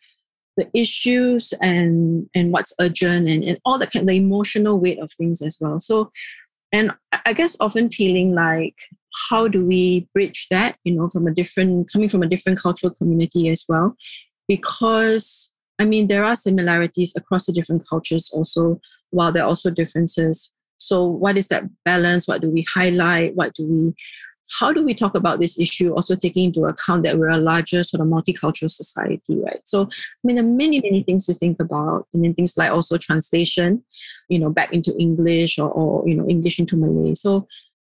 [0.58, 4.98] the issues and and what's urgent and, and all the kind of the emotional weight
[4.98, 5.80] of things as well.
[5.80, 6.10] So
[6.72, 6.92] and
[7.26, 8.76] i guess often feeling like
[9.30, 12.94] how do we bridge that you know from a different coming from a different cultural
[12.94, 13.96] community as well?
[14.48, 18.80] Because i mean there are similarities across the different cultures also
[19.10, 20.50] while there are also differences.
[20.78, 22.26] So what is that balance?
[22.26, 23.36] What do we highlight?
[23.36, 23.94] What do we
[24.50, 27.82] how do we talk about this issue also taking into account that we're a larger
[27.84, 29.60] sort of multicultural society right?
[29.64, 32.70] So i mean there are many many things to think about and then things like
[32.70, 33.82] also translation
[34.28, 37.14] you know back into english or, or you know english into malay.
[37.14, 37.46] So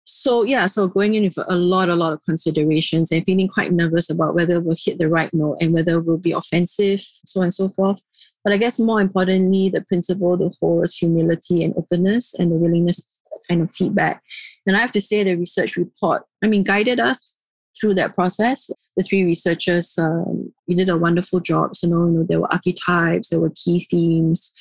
[0.05, 3.71] so yeah so going in with a lot a lot of considerations and feeling quite
[3.71, 7.45] nervous about whether we'll hit the right note and whether we'll be offensive so on
[7.45, 8.01] and so forth.
[8.43, 12.55] But i guess more importantly the principle the whole is humility and openness and the
[12.55, 13.05] willingness to
[13.49, 14.23] kind of feedback
[14.67, 17.38] and I have to say, the research report, I mean, guided us
[17.80, 18.69] through that process.
[18.97, 21.75] The three researchers um, did a wonderful job.
[21.75, 24.51] So, you know, you know, there were archetypes, there were key themes,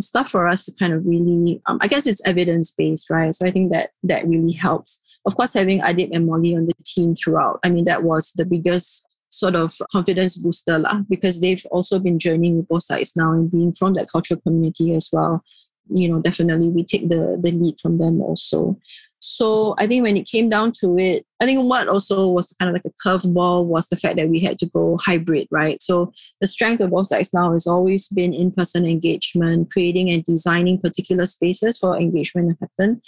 [0.00, 3.34] stuff for us to kind of really, um, I guess it's evidence based, right?
[3.34, 5.02] So I think that that really helps.
[5.26, 8.46] Of course, having Adib and Molly on the team throughout, I mean, that was the
[8.46, 13.32] biggest sort of confidence booster lah, because they've also been journeying with both sides now
[13.32, 15.44] and being from that cultural community as well.
[15.88, 18.78] You know, definitely we take the the lead from them also.
[19.24, 22.68] So I think when it came down to it, I think what also was kind
[22.68, 25.80] of like a curveball was the fact that we had to go hybrid, right?
[25.80, 30.80] So the strength of both sides now has always been in-person engagement, creating and designing
[30.80, 33.00] particular spaces for engagement to happen.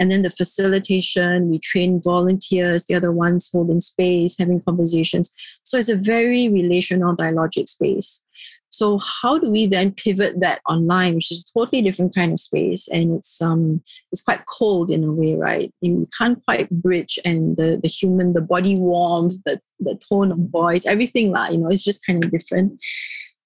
[0.00, 5.34] And then the facilitation, we train volunteers, the other ones holding space, having conversations.
[5.64, 8.24] So it's a very relational dialogic space.
[8.70, 12.40] So how do we then pivot that online, which is a totally different kind of
[12.40, 15.72] space, and it's um it's quite cold in a way, right?
[15.80, 20.38] You can't quite bridge and the the human, the body warmth, the the tone of
[20.50, 22.78] voice, everything like you know, it's just kind of different.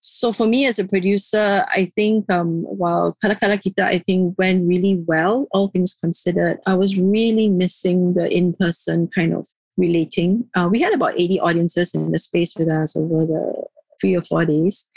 [0.04, 4.36] So for me as a producer, I think um, while Kata Kata Kita, I think
[4.36, 10.48] went really well, all things considered, I was really missing the in-person kind of relating.
[10.56, 13.64] Uh, we had about 80 audiences in the space with us over the
[14.02, 14.90] three or four days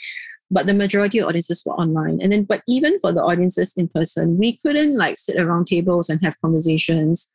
[0.52, 2.20] but the majority of audiences were online.
[2.22, 6.10] And then but even for the audiences in person we couldn't like sit around tables
[6.10, 7.32] and have conversations.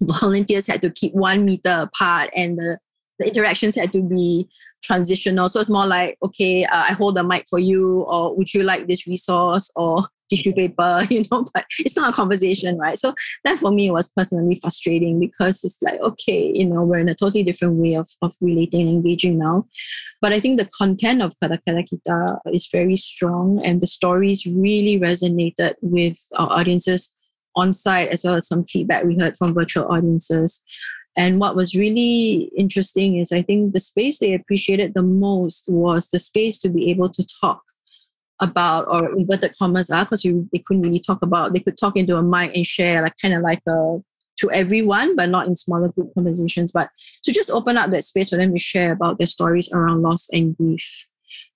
[0.00, 2.78] Volunteers had to keep one meter apart and the,
[3.18, 4.48] the interactions had to be
[4.82, 5.48] transitional.
[5.48, 8.62] So it's more like okay uh, i hold the mic for you or would you
[8.62, 12.98] like this resource or tissue paper, you know, but it's not a conversation, right?
[12.98, 17.08] So that for me was personally frustrating because it's like, okay, you know, we're in
[17.08, 19.66] a totally different way of, of relating and engaging now.
[20.20, 24.46] But I think the content of Kata Kata Kita is very strong and the stories
[24.46, 27.14] really resonated with our audiences
[27.56, 30.64] on site as well as some feedback we heard from virtual audiences.
[31.16, 36.08] And what was really interesting is I think the space they appreciated the most was
[36.08, 37.62] the space to be able to talk
[38.40, 41.96] about or inverted commas are because you they couldn't really talk about they could talk
[41.96, 43.98] into a mic and share like kind of like a
[44.36, 46.72] to everyone but not in smaller group conversations.
[46.72, 46.90] But
[47.24, 50.28] to just open up that space for them to share about their stories around loss
[50.32, 51.06] and grief.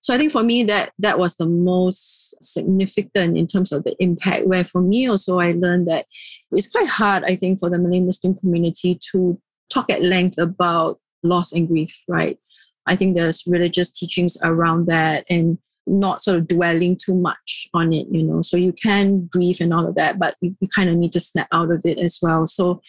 [0.00, 3.94] So i think for me that that was the most significant in terms of the
[4.00, 6.06] impact where for me also i learned that
[6.50, 9.38] it's quite hard i think for the malay muslim community to
[9.68, 12.38] talk at length about loss and grief right?
[12.86, 15.58] I think there's religious teachings around that and
[15.88, 18.42] not sort of dwelling too much on it, you know.
[18.42, 21.20] So you can grieve and all of that, but you, you kind of need to
[21.20, 22.46] snap out of it as well.
[22.46, 22.80] So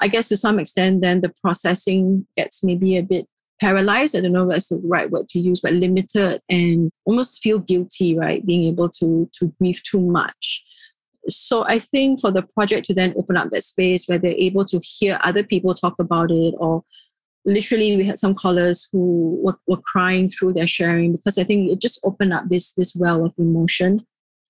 [0.00, 3.26] I guess to some extent, then the processing gets maybe a bit
[3.60, 4.16] paralyzed.
[4.16, 7.58] I don't know if that's the right word to use, but limited and almost feel
[7.58, 8.44] guilty, right?
[8.44, 10.64] Being able to to grieve too much.
[11.28, 14.66] So I think for the project to then open up that space where they're able
[14.66, 16.84] to hear other people talk about it or
[17.44, 21.70] literally we had some callers who were, were crying through their sharing because I think
[21.70, 24.00] it just opened up this this well of emotion.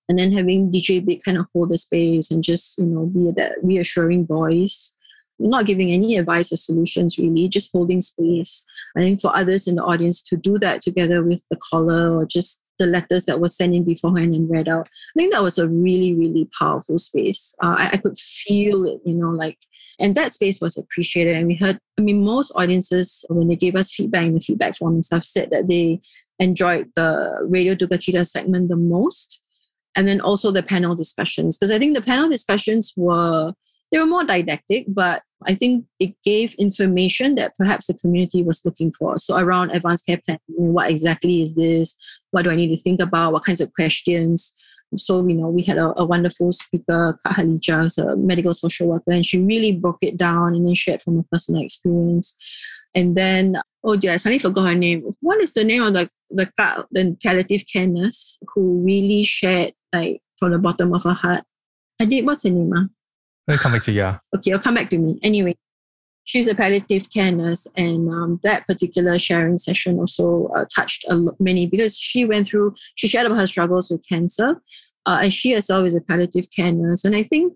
[0.07, 3.31] And then having DJ Big kind of hold the space and just, you know, be
[3.37, 4.95] that reassuring voice,
[5.39, 8.63] not giving any advice or solutions really, just holding space.
[8.95, 12.25] I think for others in the audience to do that together with the caller or
[12.25, 14.87] just the letters that were sent in beforehand and read out.
[14.87, 17.55] I think that was a really, really powerful space.
[17.61, 19.57] Uh, I, I, could feel it, you know, like,
[19.99, 21.35] and that space was appreciated.
[21.35, 24.75] And we heard, I mean, most audiences, when they gave us feedback in the feedback
[24.75, 26.01] form and stuff, said that they
[26.39, 29.41] enjoyed the Radio Duka Cita segment the most.
[29.95, 33.53] And then also the panel discussions, because I think the panel discussions were
[33.95, 38.65] they were more didactic, but I think it gave information that perhaps the community was
[38.65, 39.17] looking for.
[39.19, 41.95] So around advanced care planning, what exactly is this?
[42.31, 43.31] What do I need to think about?
[43.31, 44.53] What kinds of questions?
[44.97, 49.11] So, you know, we had a, a wonderful speaker, Kak who's a medical social worker,
[49.11, 52.35] and she really broke it down and then shared from a personal experience.
[52.93, 53.55] And then,
[53.85, 55.15] oh dear, I suddenly forgot her name.
[55.21, 56.51] What is the name of the the,
[56.91, 61.45] the palliative care nurse who really shared like from the bottom of her heart?
[62.01, 62.73] I did, what's her name?
[62.75, 62.87] Ah?
[63.47, 64.19] I'll come back to you.
[64.35, 65.19] Okay, I'll come back to me.
[65.21, 65.55] Anyway,
[66.23, 71.15] she's a palliative care nurse, and um, that particular sharing session also uh, touched a
[71.15, 74.61] lot, many because she went through, she shared about her struggles with cancer,
[75.05, 77.05] uh, and she herself is a palliative care nurse.
[77.05, 77.53] And I think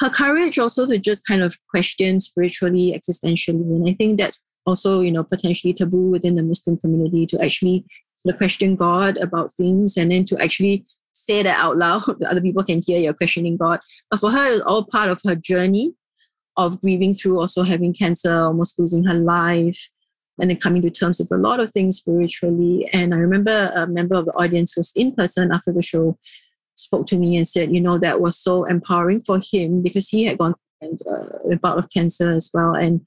[0.00, 5.00] her courage also to just kind of question spiritually, existentially, and I think that's also,
[5.00, 7.84] you know, potentially taboo within the Muslim community to actually
[8.18, 12.02] sort of question God about things and then to actually say that out loud.
[12.26, 13.80] Other people can hear you're questioning God.
[14.10, 15.94] But for her, it's all part of her journey
[16.56, 19.90] of grieving through also having cancer, almost losing her life,
[20.40, 22.88] and then coming to terms with a lot of things spiritually.
[22.92, 26.18] And I remember a member of the audience who was in person after the show
[26.74, 30.24] spoke to me and said, you know, that was so empowering for him because he
[30.24, 30.96] had gone through
[31.52, 32.74] a bout of cancer as well.
[32.74, 33.06] And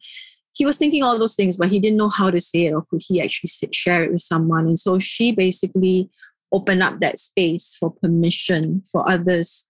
[0.54, 2.84] he was thinking all those things, but he didn't know how to say it or
[2.90, 4.68] could he actually share it with someone.
[4.68, 6.10] And so she basically
[6.54, 9.68] open up that space for permission for others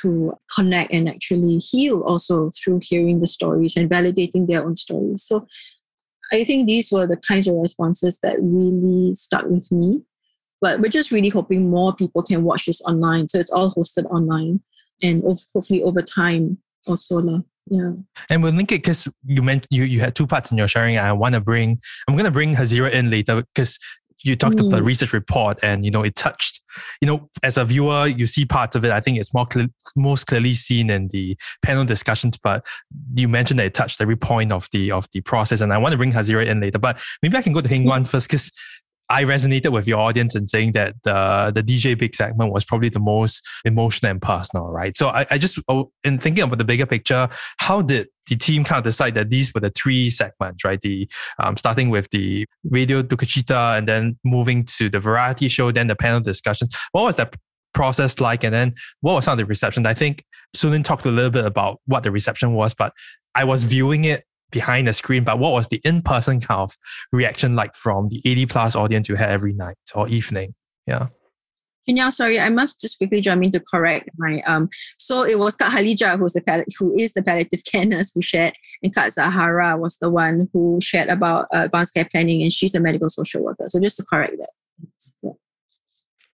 [0.00, 5.22] to connect and actually heal also through hearing the stories and validating their own stories.
[5.22, 5.46] So
[6.32, 10.02] I think these were the kinds of responses that really stuck with me.
[10.60, 13.28] But we're just really hoping more people can watch this online.
[13.28, 14.60] So it's all hosted online
[15.02, 17.44] and hopefully over time also.
[17.68, 17.92] Yeah.
[18.30, 20.98] And we'll link it because you meant you you had two parts in your sharing.
[20.98, 23.78] I want to bring I'm gonna bring Hazirah in later because
[24.26, 24.86] you talked about the Mm.
[24.86, 26.60] research report and you know it touched
[27.00, 29.66] you know as a viewer you see parts of it i think it's more cle
[29.94, 32.66] most clearly seen in the panel discussions but
[33.14, 35.92] you mentioned that it touched every point of the of the process and i want
[35.92, 38.50] to bring hazirah in later but maybe i can go to Heng Leun first because
[39.08, 42.88] I resonated with your audience in saying that the the DJ Big segment was probably
[42.88, 44.96] the most emotional and personal, right?
[44.96, 47.28] So I, I just oh, in thinking about the bigger picture,
[47.58, 50.80] how did the team kind of decide that these were the three segments, right?
[50.80, 55.70] The um, starting with the radio Duka Cita and then moving to the variety show,
[55.70, 56.74] then the panel discussions.
[56.92, 57.34] What was that
[57.74, 58.42] process like?
[58.42, 59.86] And then what was some of the reception?
[59.86, 62.92] I think Su-Lin talked a little bit about what the reception was, but
[63.36, 65.24] I was viewing it behind the screen.
[65.24, 66.76] But what was the in-person kind of
[67.12, 70.54] reaction like from the 80 plus audience you had every night or evening?
[70.86, 71.08] Yeah.
[71.86, 74.68] Jing Yao, sorry, I must just quickly jump in to correct my um.
[74.98, 78.22] So it was Kak Halija who's the pal- who is the palliative care nurse who
[78.22, 82.52] shared, and Kak Zahara was the one who shared about uh, advanced care planning, and
[82.52, 83.66] she's a medical social worker.
[83.68, 84.50] So just to correct that.
[85.22, 85.30] Yeah.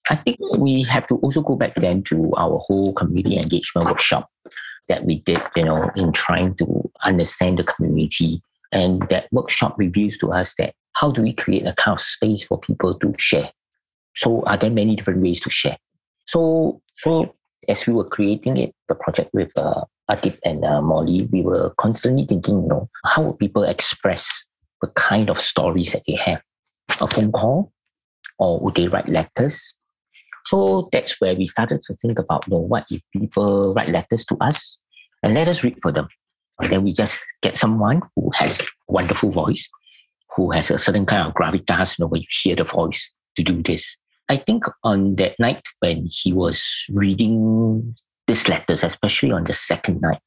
[0.09, 4.29] I think we have to also go back then to our whole community engagement workshop
[4.91, 8.41] that we did, you know, in trying to understand the community.
[8.73, 12.43] And that workshop reveals to us that how do we create a kind of space
[12.43, 13.51] for people to share?
[14.17, 15.77] So are there many different ways to share?
[16.27, 17.33] So, so
[17.69, 21.69] as we were creating it, the project with uh, Adib and uh, Molly, we were
[21.77, 24.45] constantly thinking, you know, how would people express
[24.81, 26.41] the kind of stories that they have?
[26.99, 27.71] A phone call,
[28.39, 29.73] or would they write letters?
[30.45, 34.25] So that's where we started to think about, you know, what if people write letters
[34.25, 34.77] to us
[35.23, 36.07] and let us read for them.
[36.59, 39.67] And then we just get someone who has wonderful voice,
[40.35, 43.43] who has a certain kind of gravitas, you know, when you hear the voice to
[43.43, 43.97] do this.
[44.29, 47.95] I think on that night when he was reading
[48.27, 50.21] these letters, especially on the second night,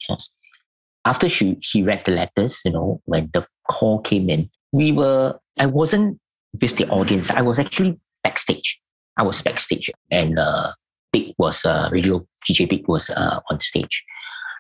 [1.05, 5.39] after she, he read the letters, you know, when the call came in, we were,
[5.59, 6.19] I wasn't
[6.61, 7.31] with the audience.
[7.31, 8.81] I was actually backstage.
[9.17, 10.73] I was backstage and uh,
[11.13, 14.05] Big was, uh, radio DJ Big was uh, on stage.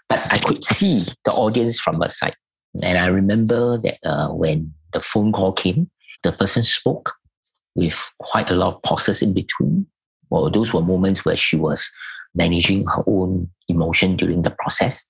[0.08, 2.36] But I could see the audience from a side.
[2.82, 5.90] And I remember that uh, when the phone call came,
[6.22, 7.14] the person spoke
[7.74, 9.86] with quite a lot of pauses in between.
[10.30, 11.88] Well, those were moments where she was
[12.34, 15.04] managing her own emotion during the process.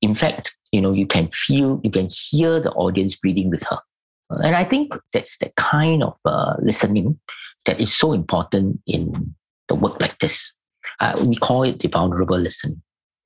[0.00, 3.78] In fact, you know, you can feel, you can hear the audience breathing with her.
[4.30, 7.20] And I think that's the kind of uh, listening
[7.66, 9.34] that is so important in
[9.68, 10.52] the work like this.
[11.00, 12.82] Uh, we call it the vulnerable listening.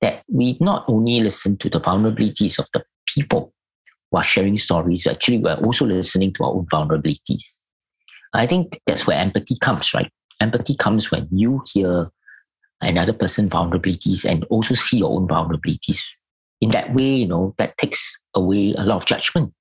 [0.06, 3.52] That we not only listen to the vulnerabilities of the people
[4.08, 7.58] who are sharing stories, actually we're also listening to our own vulnerabilities.
[8.32, 10.08] I think that's where empathy comes, right?
[10.40, 12.08] Empathy comes when you hear
[12.80, 15.98] another person's vulnerabilities and also see your own vulnerabilities.
[16.60, 18.00] In that way, you know, that takes
[18.32, 19.52] away a lot of judgment.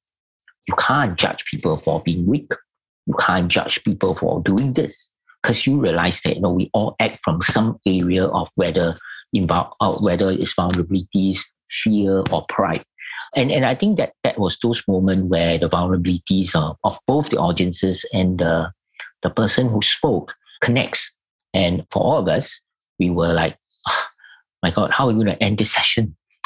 [0.68, 2.52] You can't judge people for being weak.
[3.08, 5.10] You can't judge people for doing this
[5.42, 8.96] because you realize that you know we all act from some area of whether
[9.34, 12.84] involve uh, whether it's vulnerabilities, fear, or pride.
[13.36, 17.30] And and I think that that was those moments where the vulnerabilities of, of both
[17.30, 18.72] the audiences and the
[19.24, 21.12] the person who spoke connects.
[21.54, 22.60] And for all of us,
[23.00, 23.58] we were like,
[23.88, 24.04] oh,
[24.62, 26.16] my God, how are we going to end this session?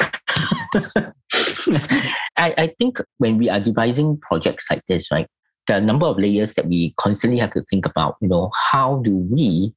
[2.36, 5.26] I, I think when we are devising projects like this, right,
[5.66, 9.14] the number of layers that we constantly have to think about, you know, how do
[9.14, 9.74] we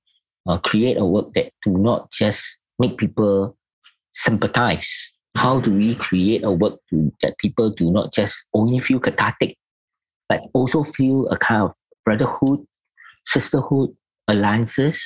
[0.47, 3.57] uh, create a work that do not just make people
[4.13, 5.11] sympathize?
[5.35, 9.57] How do we create a work to, that people do not just only feel cathartic,
[10.29, 11.73] but also feel a kind of
[12.05, 12.65] brotherhood,
[13.25, 13.95] sisterhood,
[14.27, 15.03] alliances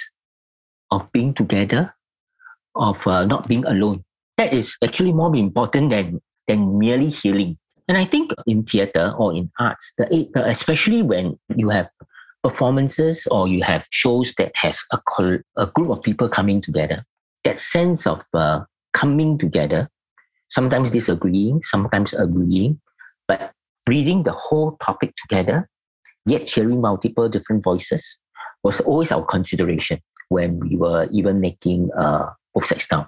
[0.91, 1.93] of being together,
[2.76, 4.03] of uh, not being alone?
[4.38, 7.57] That is actually more important than, than merely healing.
[7.88, 11.88] And I think in theater or in arts, the, especially when you have
[12.43, 14.99] performances or you have shows that has a,
[15.55, 17.05] a group of people coming together,
[17.48, 18.60] that sense of uh,
[18.91, 19.89] coming together,
[20.50, 22.80] sometimes disagreeing, sometimes agreeing,
[23.28, 23.52] but
[23.88, 25.70] reading the whole topic together,
[26.26, 28.04] yet hearing multiple different voices
[28.64, 33.08] was always our consideration when we were even making uh, both sides now.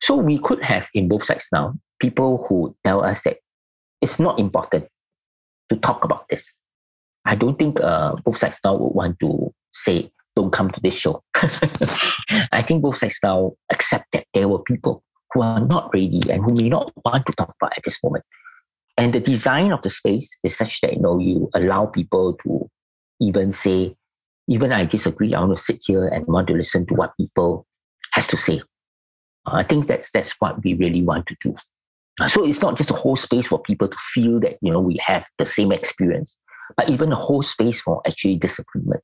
[0.00, 3.36] So we could have in both sides now people who tell us that
[4.00, 4.88] it's not important
[5.68, 6.54] to talk about this.
[7.26, 10.94] I don't think uh, both sides now would want to say, don't come to this
[10.94, 11.22] show.
[12.52, 16.44] I think both sides now accept that there were people who are not ready and
[16.44, 18.24] who may not want to talk about at this moment.
[18.96, 22.70] And the design of the space is such that you know you allow people to
[23.20, 23.96] even say,
[24.48, 27.66] even I disagree, I want to sit here and want to listen to what people
[28.12, 28.62] has to say.
[29.46, 31.54] I think that's that's what we really want to do.
[32.28, 34.98] So it's not just a whole space for people to feel that, you know, we
[35.04, 36.36] have the same experience,
[36.76, 39.02] but even a whole space for actually disagreement.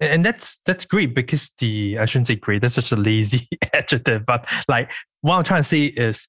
[0.00, 4.24] And that's that's great because the I shouldn't say great, that's such a lazy adjective,
[4.26, 4.90] but like
[5.22, 6.28] what I'm trying to say is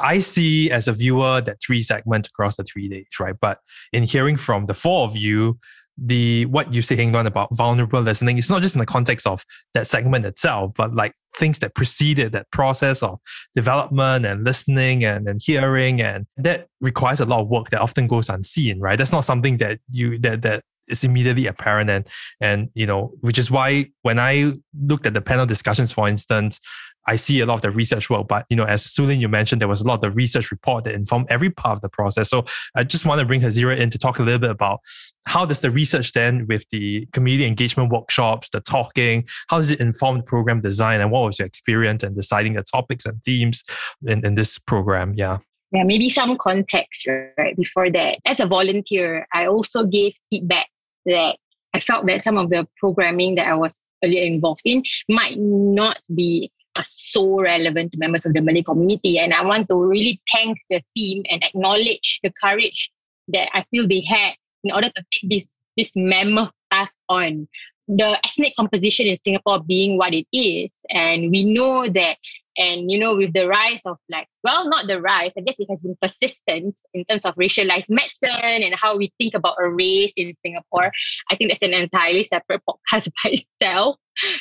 [0.00, 3.34] I see as a viewer that three segments across the three days, right?
[3.38, 3.58] But
[3.92, 5.58] in hearing from the four of you,
[5.96, 9.44] the what you say, Heng about vulnerable listening, it's not just in the context of
[9.74, 13.20] that segment itself, but like things that preceded that process of
[13.54, 16.00] development and listening and, and hearing.
[16.00, 18.98] And that requires a lot of work that often goes unseen, right?
[18.98, 22.06] That's not something that you that that is immediately apparent and
[22.40, 26.60] and you know which is why when i looked at the panel discussions for instance
[27.06, 29.60] I see a lot of the research work, but you know, as Su-Lin you mentioned,
[29.60, 32.30] there was a lot of the research report that informed every part of the process.
[32.30, 32.44] So
[32.74, 34.80] I just want to bring Hazirah in to talk a little bit about
[35.26, 39.80] how does the research then with the community engagement workshops, the talking, how does it
[39.80, 43.64] inform the program design and what was your experience in deciding the topics and themes
[44.06, 45.14] in, in this program?
[45.14, 45.38] Yeah.
[45.72, 47.56] Yeah, maybe some context, right?
[47.56, 50.68] Before that, as a volunteer, I also gave feedback
[51.04, 51.36] that
[51.74, 55.98] I felt that some of the programming that I was earlier involved in might not
[56.14, 59.18] be are so relevant to members of the Malay community.
[59.18, 62.90] And I want to really thank the team and acknowledge the courage
[63.28, 67.48] that I feel they had in order to take this, this mammoth task on.
[67.86, 70.72] The ethnic composition in Singapore being what it is.
[70.88, 72.16] And we know that,
[72.56, 75.66] and you know, with the rise of like, well, not the rise, I guess it
[75.68, 78.30] has been persistent in terms of racialized medicine
[78.62, 80.92] and how we think about a race in Singapore.
[81.30, 83.98] I think that's an entirely separate podcast by itself.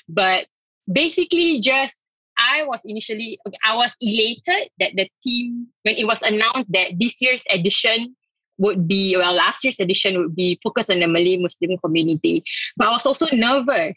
[0.07, 0.47] But
[0.91, 1.99] basically, just
[2.37, 7.21] I was initially, I was elated that the team, when it was announced that this
[7.21, 8.15] year's edition
[8.57, 12.43] would be, well, last year's edition would be focused on the Malay Muslim community.
[12.77, 13.95] But I was also nervous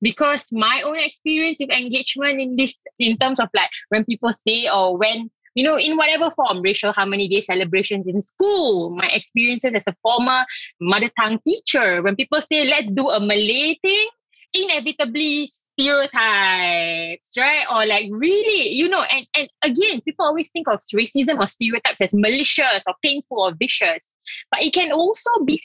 [0.00, 4.68] because my own experience with engagement in this, in terms of like when people say,
[4.68, 9.72] or when, you know, in whatever form, racial harmony day celebrations in school, my experiences
[9.74, 10.44] as a former
[10.80, 14.08] mother tongue teacher, when people say, let's do a Malay thing,
[14.52, 17.66] inevitably stereotypes, right?
[17.70, 22.00] Or like really, you know, and, and again, people always think of racism or stereotypes
[22.00, 24.12] as malicious or painful or vicious,
[24.50, 25.60] but it can also be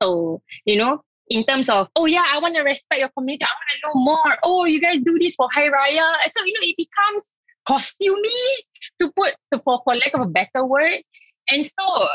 [0.00, 3.44] subtle, you know, in terms of, oh yeah, I want to respect your community.
[3.44, 4.38] I want to know more.
[4.42, 6.14] Oh, you guys do this for Hari Raya.
[6.32, 7.30] So, you know, it becomes
[7.68, 8.54] costumey
[9.00, 11.02] to put, to, for, for lack of a better word.
[11.50, 12.08] And so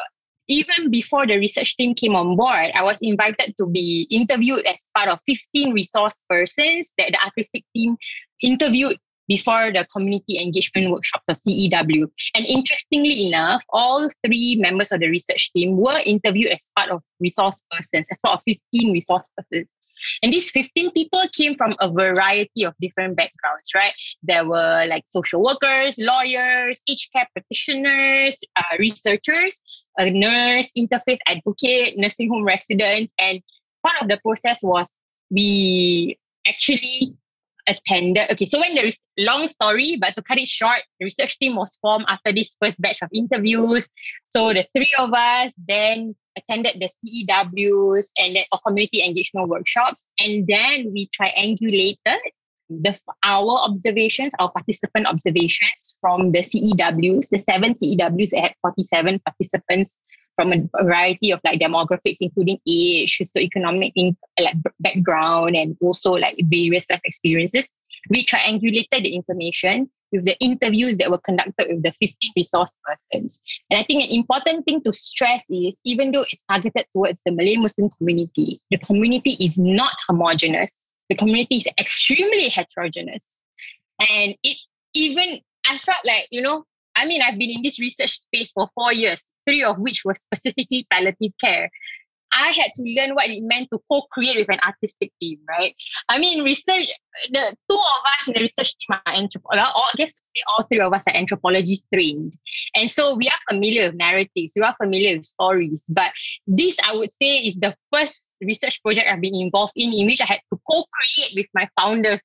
[0.47, 4.89] even before the research team came on board, I was invited to be interviewed as
[4.95, 7.97] part of 15 resource persons that the artistic team
[8.41, 12.07] interviewed before the community engagement workshops of CEW.
[12.35, 17.01] And interestingly enough, all three members of the research team were interviewed as part of
[17.19, 19.67] resource persons, as part of 15 resource persons.
[20.21, 23.93] And these 15 people came from a variety of different backgrounds, right?
[24.23, 29.61] There were like social workers, lawyers, aged care practitioners, uh, researchers,
[29.97, 33.11] a nurse, interfaith advocate, nursing home resident.
[33.19, 33.41] And
[33.83, 34.89] part of the process was
[35.29, 36.17] we
[36.47, 37.15] actually
[37.67, 38.29] attended.
[38.31, 41.55] Okay, so when there is long story, but to cut it short, the research team
[41.55, 43.89] was formed after this first batch of interviews.
[44.29, 50.47] So the three of us then attended the CEWs and then community engagement workshops, and
[50.47, 52.17] then we triangulated
[52.69, 59.97] the our observations, our participant observations from the CEWs, the seven CEWs had 47 participants
[60.35, 66.35] from a variety of like demographics, including age, socioeconomic in, like background, and also like
[66.43, 67.71] various life experiences.
[68.09, 73.39] We triangulated the information with the interviews that were conducted with the 50 resource persons.
[73.69, 77.31] And I think an important thing to stress is even though it's targeted towards the
[77.31, 80.91] Malay Muslim community, the community is not homogenous.
[81.09, 83.39] The community is extremely heterogeneous.
[83.99, 84.57] And it
[84.93, 86.65] even, I felt like, you know,
[86.95, 90.13] I mean, I've been in this research space for four years, three of which were
[90.13, 91.69] specifically palliative care.
[92.33, 95.73] I had to learn what it meant to co-create with an artistic team, right?
[96.09, 96.87] I mean, research,
[97.31, 100.15] the two of us in the research team are anthropologists, I guess
[100.47, 102.35] all three of us are anthropology trained.
[102.75, 105.85] And so we are familiar with narratives, we are familiar with stories.
[105.87, 106.11] But
[106.45, 110.19] this, I would say, is the first research project I've been involved in, in which
[110.19, 112.21] I had to co-create with my founders.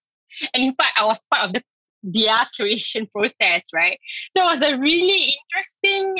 [0.54, 1.62] And in fact, I was part of the
[2.02, 3.98] their creation process, right?
[4.34, 6.16] So it was a really interesting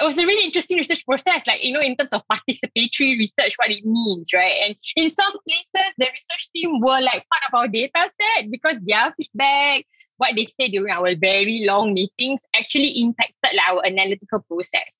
[0.00, 3.54] it was a really interesting research process, like, you know, in terms of participatory research,
[3.56, 4.54] what it means, right?
[4.64, 8.76] And in some places, the research team were like part of our data set because
[8.82, 9.84] their feedback,
[10.16, 14.98] what they said during our very long meetings actually impacted like, our analytical process.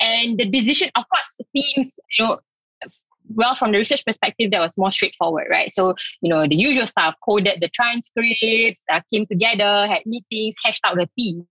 [0.00, 2.38] And the decision, of course, teams, you know,
[3.34, 5.72] well, from the research perspective, that was more straightforward, right?
[5.72, 10.80] So, you know, the usual stuff, coded the transcripts, uh, came together, had meetings, hashed
[10.84, 11.44] out the themes.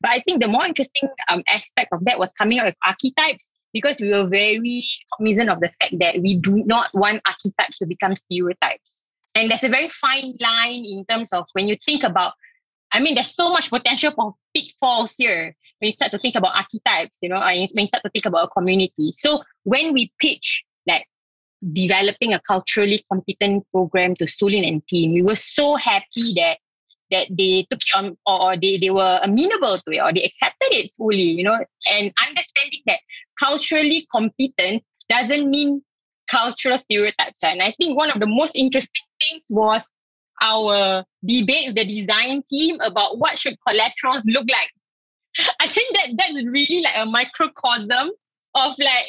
[0.00, 3.50] But I think the more interesting um, aspect of that was coming up with archetypes
[3.72, 7.86] because we were very cognizant of the fact that we do not want archetypes to
[7.86, 9.02] become stereotypes.
[9.34, 12.32] And there's a very fine line in terms of when you think about,
[12.92, 16.56] I mean, there's so much potential for pitfalls here when you start to think about
[16.56, 19.12] archetypes, you know, when you start to think about a community.
[19.12, 21.06] So when we pitch like
[21.72, 26.58] developing a culturally competent program to Su-Lin and team, we were so happy that
[27.10, 30.68] that they took it on or they, they were amenable to it or they accepted
[30.72, 31.58] it fully, you know,
[31.90, 33.00] and understanding that
[33.38, 35.82] culturally competent doesn't mean
[36.30, 37.42] cultural stereotypes.
[37.42, 39.84] And I think one of the most interesting things was
[40.42, 44.70] our debate with the design team about what should collaterals look like.
[45.60, 48.10] I think that that's really like a microcosm
[48.54, 49.06] of like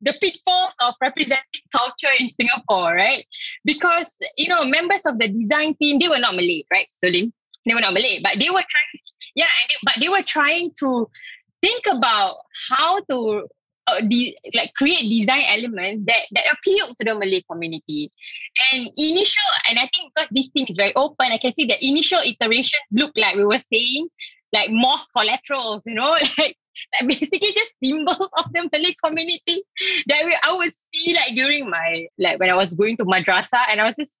[0.00, 3.26] the pitfalls of representing culture in Singapore, right?
[3.64, 7.32] Because you know, members of the design team they were not Malay, right, Su-Lin?
[7.66, 8.92] They were not Malay, but they were trying,
[9.34, 11.08] yeah, they, but they were trying to
[11.62, 12.36] think about
[12.68, 13.46] how to
[13.86, 18.10] uh, de- like create design elements that that appeal to the Malay community.
[18.72, 21.76] And initial, and I think because this team is very open, I can see the
[21.84, 24.08] initial iterations look like we were saying
[24.52, 26.56] like moss collaterals, you know, like
[26.94, 29.62] like basically just symbols of the Malay community
[30.06, 33.60] that we, I would see like during my like when I was going to madrasa
[33.68, 34.16] and I was just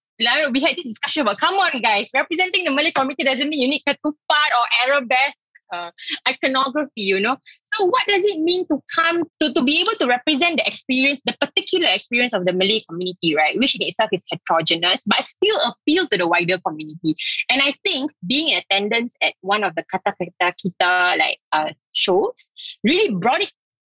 [0.52, 3.68] we had this discussion about come on guys representing the Malay community doesn't mean you
[3.68, 5.40] need ketupat or arabesque
[5.72, 5.90] uh,
[6.28, 7.36] iconography, you know.
[7.62, 11.20] So what does it mean to come to, to be able to represent the experience,
[11.24, 13.56] the particular experience of the Malay community, right?
[13.58, 17.16] Which in itself is heterogeneous, but still appeal to the wider community.
[17.48, 21.70] And I think being in attendance at one of the Kata Kata Kita like uh,
[21.92, 22.50] shows
[22.84, 23.52] really brought it,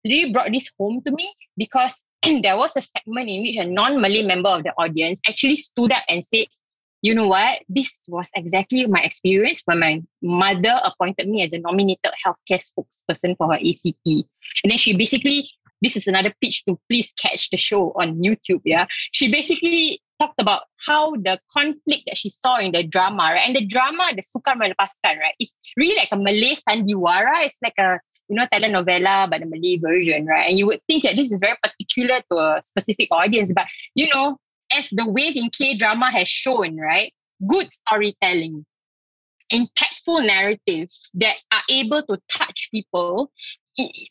[0.05, 1.99] really brought this home to me because
[2.43, 6.03] there was a segment in which a non-Malay member of the audience actually stood up
[6.09, 6.47] and said,
[7.03, 7.61] you know what?
[7.69, 13.37] This was exactly my experience when my mother appointed me as a nominated healthcare spokesperson
[13.37, 14.25] for her ACP.
[14.63, 15.51] And then she basically,
[15.83, 18.63] this is another pitch to please catch the show on YouTube.
[18.65, 18.87] Yeah.
[19.11, 23.49] She basically talked about how the conflict that she saw in the drama, right?
[23.49, 25.35] And the drama, the Suka Melepaskan, right?
[25.41, 27.47] It's really like a Malay Sandiwara.
[27.47, 27.99] It's like a,
[28.33, 30.49] you know, telenovela, but the Malay version, right?
[30.49, 33.53] And you would think that this is very particular to a specific audience.
[33.55, 34.39] But, you know,
[34.75, 37.13] as the wave in K drama has shown, right?
[37.47, 38.65] Good storytelling,
[39.53, 43.31] impactful narratives that are able to touch people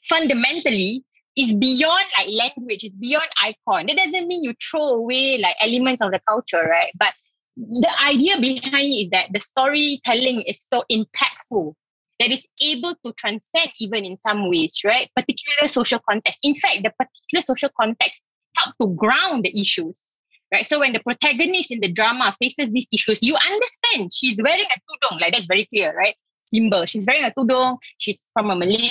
[0.07, 1.03] fundamentally
[1.35, 3.87] is beyond like language, it's beyond icon.
[3.87, 6.91] That doesn't mean you throw away like elements of the culture, right?
[6.99, 7.15] But
[7.57, 11.73] the idea behind it is that the storytelling is so impactful
[12.21, 15.09] that is able to transcend even in some ways, right?
[15.15, 16.39] Particular social context.
[16.43, 18.21] In fact, the particular social context
[18.55, 20.11] help to ground the issues
[20.51, 20.65] right?
[20.65, 24.79] So when the protagonist in the drama faces these issues, you understand she's wearing a
[24.79, 26.15] tudung, like that's very clear, right?
[26.39, 26.85] Symbol.
[26.85, 27.77] She's wearing a tudung.
[27.97, 28.89] She's from a Malay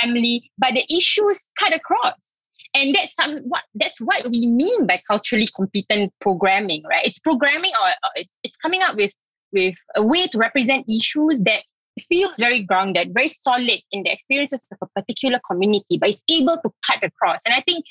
[0.00, 2.34] family, but the issues cut across.
[2.74, 7.06] And that's some what that's what we mean by culturally competent programming, right?
[7.06, 9.12] It's programming or it's it's coming up with
[9.52, 11.62] with a way to represent issues that
[12.04, 16.56] feels very grounded, very solid in the experiences of a particular community, but is able
[16.62, 17.40] to cut across.
[17.46, 17.84] And I think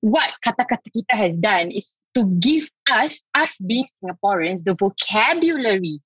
[0.00, 6.00] what Kata Kata Kita has done is to give us, us being Singaporeans, the vocabulary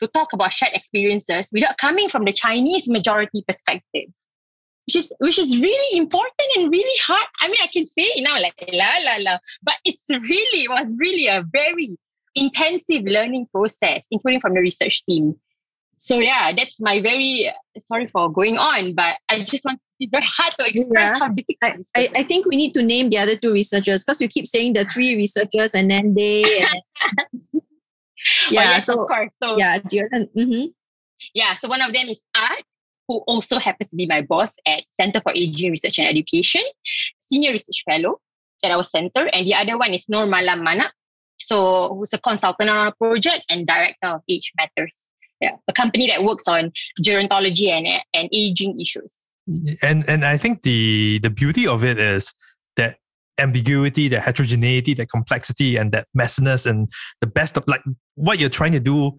[0.00, 4.08] to talk about shared experiences without coming from the Chinese majority perspective.
[4.86, 7.26] Which is which is really important and really hard.
[7.40, 10.70] I mean, I can say it now like la la la, but it's really it
[10.70, 11.98] was really a very
[12.34, 15.34] intensive learning process, including from the research team.
[15.98, 20.24] So yeah, that's my very sorry for going on, but I just want it's very
[20.26, 21.18] hard to express yeah.
[21.18, 24.28] how difficult I, I, think we need to name the other two researchers because you
[24.28, 26.44] keep saying the three researchers and then they.
[28.48, 29.32] And yeah, oh, yes, so, of course.
[29.40, 30.66] So, yeah, mm-hmm.
[31.34, 32.64] yeah, so one of them is Ad,
[33.06, 36.62] who also happens to be my boss at Center for Aging Research and Education,
[37.20, 38.20] Senior Research Fellow
[38.64, 39.26] at our center.
[39.32, 40.90] And the other one is Nur Malam Mana,
[41.38, 45.07] so who's a consultant on our project and director of Age Matters.
[45.40, 49.16] Yeah, a company that works on gerontology and, and aging issues
[49.82, 52.34] and and I think the the beauty of it is
[52.76, 52.96] that
[53.38, 56.88] ambiguity, that heterogeneity, that complexity, and that messiness, and
[57.20, 57.82] the best of like
[58.14, 59.12] what you're trying to do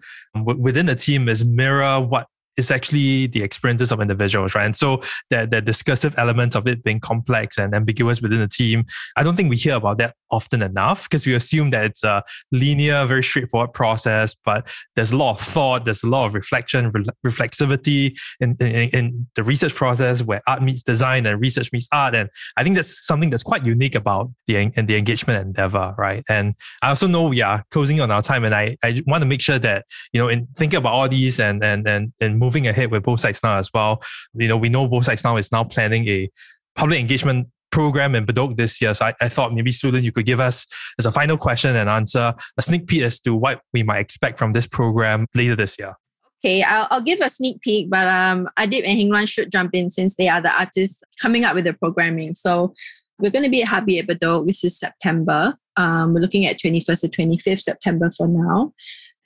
[0.44, 4.66] within a team is mirror what is actually the experiences of individuals, right?
[4.66, 5.00] And so
[5.30, 8.84] that the discursive elements of it being complex and ambiguous within the team,
[9.16, 12.22] I don't think we hear about that often enough because we assume that it's a
[12.52, 16.90] linear, very straightforward process, but there's a lot of thought, there's a lot of reflection,
[16.92, 21.88] re- reflexivity in, in, in, the research process where art meets design and research meets
[21.92, 22.14] art.
[22.14, 26.24] And I think that's something that's quite unique about the, and the engagement endeavor, right?
[26.28, 29.26] And I also know we are closing on our time and I, I want to
[29.26, 32.66] make sure that, you know, in thinking about all these and, and, and, and moving
[32.66, 34.02] ahead with both sides now as well,
[34.34, 36.30] you know, we know both sides now is now planning a
[36.74, 38.94] public engagement program in Bedok this year.
[38.94, 40.66] So I, I thought maybe Su-Lin you could give us
[40.98, 44.38] as a final question and answer a sneak peek as to what we might expect
[44.38, 45.94] from this program later this year.
[46.42, 49.74] Okay, I'll, I'll give a sneak peek, but um, Adib and Heng Leun should jump
[49.74, 52.32] in since they are the artists coming up with the programming.
[52.32, 52.72] So
[53.18, 54.46] we're going to be at Heartbeat at Bedok.
[54.46, 55.54] This is September.
[55.76, 58.72] Um, we're looking at 21st to 25th September for now.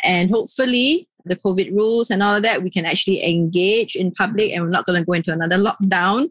[0.03, 4.53] And hopefully, the COVID rules and all of that, we can actually engage in public
[4.53, 6.29] and we're not going to go into another lockdown.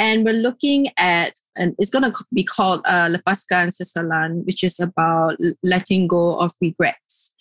[0.00, 4.80] And we're looking at, and it's going to be called uh, Lepaskan Sesalan, which is
[4.80, 7.34] about letting go of regrets.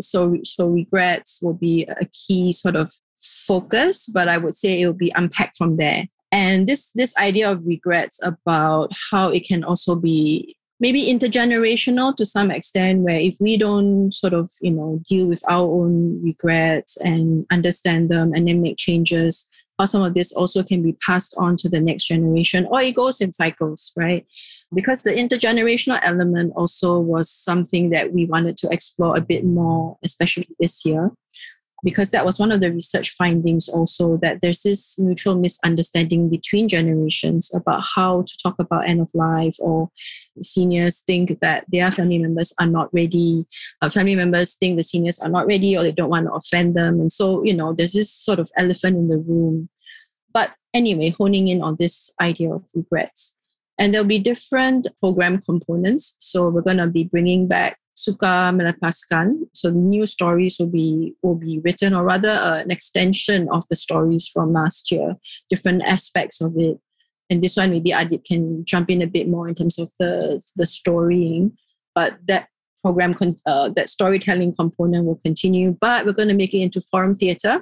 [0.00, 2.90] So, so regrets will be a key sort of
[3.20, 6.06] focus, but I would say it will be unpacked from there.
[6.32, 12.26] And this this idea of regrets about how it can also be maybe intergenerational to
[12.26, 16.96] some extent where if we don't sort of you know deal with our own regrets
[16.98, 19.48] and understand them and then make changes
[19.80, 22.94] how some of this also can be passed on to the next generation, or it
[22.94, 24.26] goes in cycles, right?
[24.74, 29.98] Because the intergenerational element also was something that we wanted to explore a bit more,
[30.04, 31.10] especially this year
[31.82, 36.68] because that was one of the research findings also that there's this mutual misunderstanding between
[36.68, 39.90] generations about how to talk about end of life or
[40.42, 43.46] seniors think that their family members are not ready
[43.82, 46.74] uh, family members think the seniors are not ready or they don't want to offend
[46.74, 47.00] them.
[47.00, 49.68] And so you know there's this sort of elephant in the room.
[50.32, 53.36] But anyway honing in on this idea of regrets.
[53.78, 56.16] And there'll be different program components.
[56.20, 59.44] So we're going to be bringing back suka melepaskan.
[59.52, 63.76] So new stories will be will be written, or rather, uh, an extension of the
[63.76, 65.16] stories from last year,
[65.50, 66.80] different aspects of it.
[67.28, 70.40] And this one, maybe Adib can jump in a bit more in terms of the
[70.56, 71.52] the storying.
[71.94, 72.48] But that
[72.82, 73.12] program,
[73.44, 75.76] uh, that storytelling component will continue.
[75.76, 77.60] But we're going to make it into forum theatre.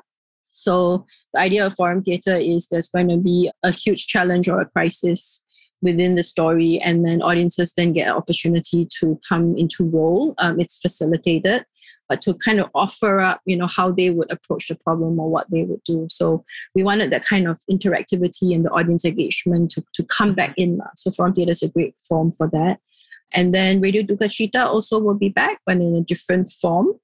[0.50, 4.60] So the idea of forum theatre is there's going to be a huge challenge or
[4.60, 5.44] a crisis
[5.82, 10.34] within the story and then audiences then get an opportunity to come into role.
[10.38, 11.64] Um, it's facilitated
[12.08, 15.30] but to kind of offer up you know how they would approach the problem or
[15.30, 16.06] what they would do.
[16.08, 20.54] So we wanted that kind of interactivity and the audience engagement to, to come back
[20.56, 22.80] in so forum theatre is a great form for that.
[23.34, 26.94] And then radio duka cita also will be back but in a different form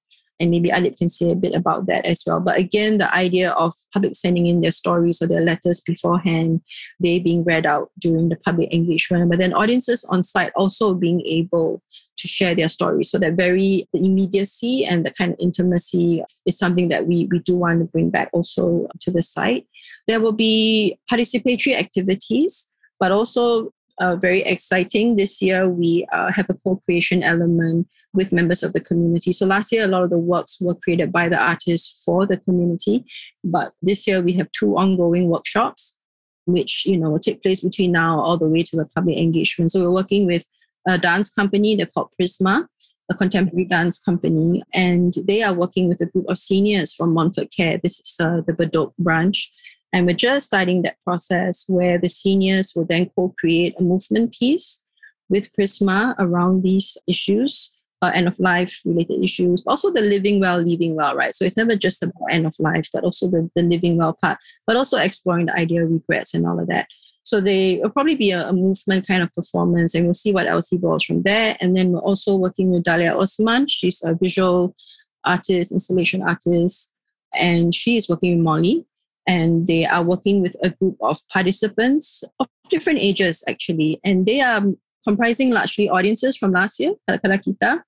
[0.40, 2.40] and maybe Adib can say a bit about that as well.
[2.40, 6.60] But again, the idea of public sending in their stories or their letters beforehand,
[7.00, 11.20] they being read out during the public engagement, but then audiences on site also being
[11.22, 11.82] able
[12.16, 13.10] to share their stories.
[13.10, 17.56] So that very immediacy and the kind of intimacy is something that we, we do
[17.56, 19.66] want to bring back also to the site.
[20.06, 25.16] There will be participatory activities, but also uh, very exciting.
[25.16, 29.32] This year, we uh, have a co creation element with members of the community.
[29.32, 32.38] So last year, a lot of the works were created by the artists for the
[32.38, 33.04] community.
[33.42, 35.98] But this year, we have two ongoing workshops,
[36.46, 39.72] which you know will take place between now all the way to the public engagement.
[39.72, 40.46] So we're working with
[40.86, 42.66] a dance company, they're called Prisma,
[43.10, 47.50] a contemporary dance company, and they are working with a group of seniors from Montfort
[47.50, 47.78] Care.
[47.82, 49.50] This is uh, the Bedok branch.
[49.92, 54.34] And we're just starting that process where the seniors will then co create a movement
[54.34, 54.82] piece
[55.28, 57.70] with Prisma around these issues
[58.02, 61.34] uh, end of life related issues, but also the living well, living well, right?
[61.34, 64.38] So it's never just about end of life, but also the, the living well part,
[64.66, 66.88] but also exploring the idea of regrets and all of that.
[67.22, 70.46] So they will probably be a, a, movement kind of performance, and we'll see what
[70.46, 71.56] else evolves from there.
[71.60, 73.68] And then we're also working with Dahlia Osman.
[73.68, 74.76] She's a visual
[75.24, 76.92] artist, installation artist,
[77.32, 78.86] and she is working with Molly.
[79.26, 83.98] And they are working with a group of participants of different ages, actually.
[84.04, 84.62] And they are
[85.06, 87.82] comprising largely audiences from last year, Kala Kita,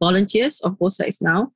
[0.00, 1.52] volunteers of both sides now,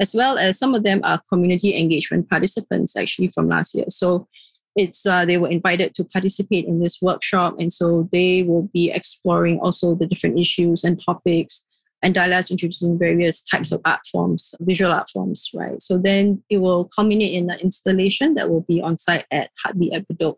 [0.00, 3.86] as well as some of them are community engagement participants actually from last year.
[3.88, 4.28] So
[4.76, 8.90] it's uh, they were invited to participate in this workshop, and so they will be
[8.90, 11.64] exploring also the different issues and topics.
[12.02, 15.80] And is introducing various types of art forms, visual art forms, right?
[15.82, 19.94] So then it will culminate in an installation that will be on site at Heartbeat
[19.94, 20.36] at Bedok.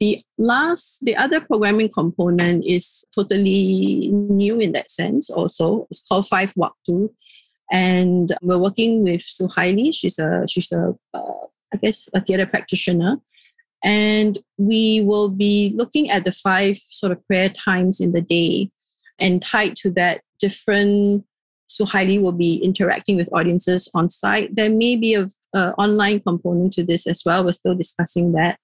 [0.00, 5.86] The last, the other programming component is totally new in that sense also.
[5.90, 7.10] It's called Five Waktu.
[7.70, 9.92] And we're working with Suhaili.
[9.92, 13.16] She's a, she's a, uh, I guess, a theater practitioner.
[13.84, 18.70] And we will be looking at the five sort of prayer times in the day
[19.18, 21.24] And tied to that, different
[21.68, 24.54] Suhaili will be interacting with audiences on site.
[24.54, 27.44] There may be a, a online component to this as well.
[27.44, 28.58] We're still discussing that.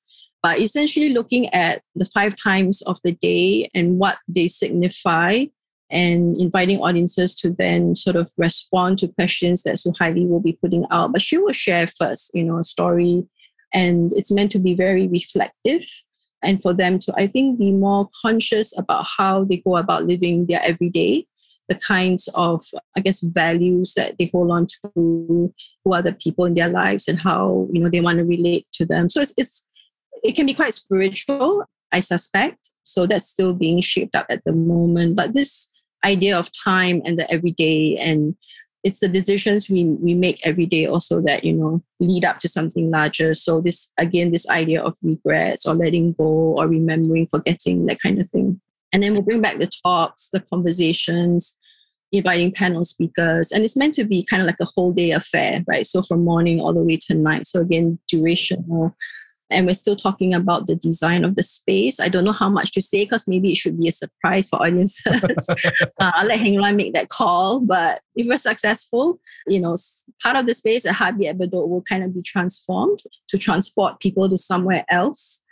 [0.45, 5.47] But essentially looking at the five times of the day and what they signify
[5.89, 10.85] and inviting audiences to then sort of respond to questions that Suhaili will be putting
[10.91, 11.13] out.
[11.13, 13.27] But she will share first, you know, a story,
[13.73, 15.83] and it's meant to be very reflective
[16.43, 20.45] and for them to, I think, be more conscious about how they go about living
[20.45, 21.27] their everyday,
[21.71, 26.45] the kinds of, I guess, values that they hold on to, who are the people
[26.45, 29.09] in their lives, and how you know they want to relate to them.
[29.09, 29.67] So it's, it's
[30.25, 32.71] it can be quite spiritual, I suspect.
[32.83, 35.15] So that's still being shaped up at the moment.
[35.15, 35.71] But this
[36.05, 38.35] idea of time and the everyday and
[38.83, 42.49] it's the decisions we, we make every day also that you know lead up to
[42.49, 43.33] something larger.
[43.35, 48.21] So this again this idea of regrets or letting go or remembering forgetting that kind
[48.21, 48.61] of thing.
[48.93, 51.59] And then we'll bring back the talks the conversations
[52.13, 53.51] inviting panel speakers.
[53.51, 55.87] And it's meant to be kind of like a whole day affair right?
[55.87, 57.47] So from morning all the way to night.
[57.47, 58.95] So again durational
[59.51, 62.01] and we're still talking about the design of the space.
[62.01, 64.63] I don't know how much to say because maybe it should be a surprise for
[64.63, 65.07] audiences.
[65.49, 67.61] uh, I'll let Heng Leun make that call.
[67.61, 69.77] But if we're successful, you know,
[70.23, 74.01] part of the space at Heartbeat at Bedok will kind of be transformed to transport
[74.01, 75.43] people to somewhere else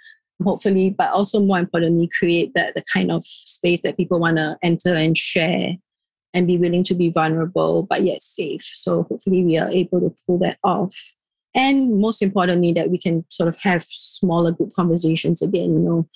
[0.43, 4.59] hopefully, but also more importantly, create that the kind of space that people want to
[4.63, 5.75] enter and share
[6.35, 8.63] and be willing to be vulnerable, but yet safe.
[8.65, 10.97] So hopefully we are able to pull that off
[11.55, 16.09] and most importantly that we can sort of have smaller group conversations again you know.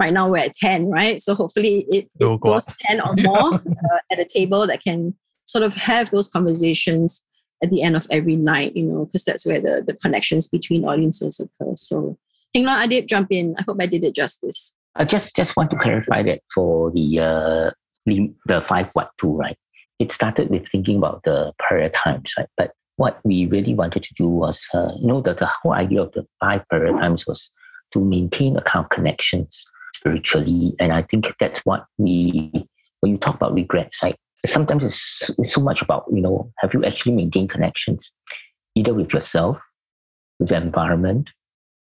[0.00, 1.22] Right now we're at 10 right?
[1.22, 5.14] So hopefully it, it goes 10 or more uh, at a table that can
[5.44, 7.24] sort of have those conversations
[7.62, 10.84] at the end of every night you know because that's where the, the connections between
[10.84, 11.74] audiences occur.
[11.76, 12.18] So
[12.54, 13.54] Heng Leun Adib jump in.
[13.58, 14.76] I hope I did it justice.
[14.96, 17.70] I just just want to clarify that for the uh,
[18.06, 19.58] the, the five Waktu right?
[19.98, 22.48] It started with thinking about the prayer times right?
[22.56, 26.02] But what we really wanted to do was, uh, you know, the, the whole idea
[26.02, 27.50] of the five paradigms was
[27.92, 29.64] to maintain account connections
[29.94, 30.74] spiritually.
[30.78, 32.52] And I think that's what we,
[33.00, 34.16] when you talk about regrets, right?
[34.46, 38.12] Sometimes it's, it's so much about, you know, have you actually maintained connections,
[38.74, 39.58] either with yourself,
[40.38, 41.30] with the environment,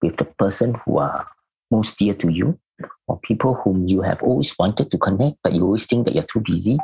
[0.02, 1.28] with the person who are
[1.72, 2.60] most dear to you,
[3.08, 6.24] or people whom you have always wanted to connect, but you always think that you're
[6.24, 6.78] too busy.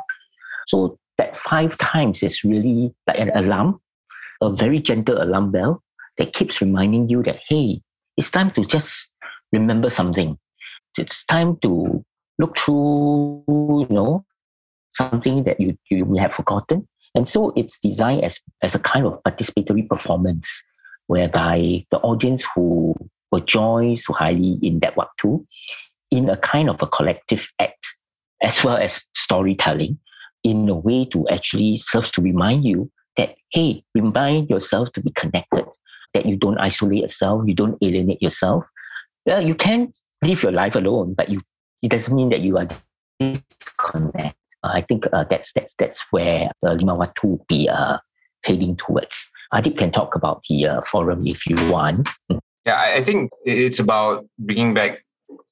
[0.66, 3.80] So that five times is really like an alarm
[4.40, 5.82] a very gentle alarm bell
[6.18, 7.80] that keeps reminding you that, hey,
[8.16, 9.08] it's time to just
[9.52, 10.38] remember something.
[10.98, 12.04] It's time to
[12.38, 14.24] look through, you know,
[14.92, 16.88] something that you, you may have forgotten.
[17.14, 20.48] And so it's designed as, as a kind of participatory performance
[21.06, 22.94] whereby the audience who
[23.32, 25.44] will join highly in that waktu
[26.10, 27.96] in a kind of a collective act
[28.42, 29.98] as well as storytelling
[30.42, 32.90] in a way to actually serves to remind you
[33.20, 35.66] that, hey, remind yourself to be connected,
[36.14, 38.64] that you don't isolate yourself, you don't alienate yourself.
[39.26, 39.92] Well, you can
[40.22, 41.40] live your life alone, but you
[41.82, 42.68] it doesn't mean that you are
[43.20, 44.34] disconnected.
[44.62, 47.98] I think uh, that's that's that's where uh, Lima Waktu will be uh,
[48.44, 49.16] heading towards.
[49.52, 52.08] Adib can talk about the uh, forum if you want.
[52.66, 55.04] Yeah, I think it's about bringing back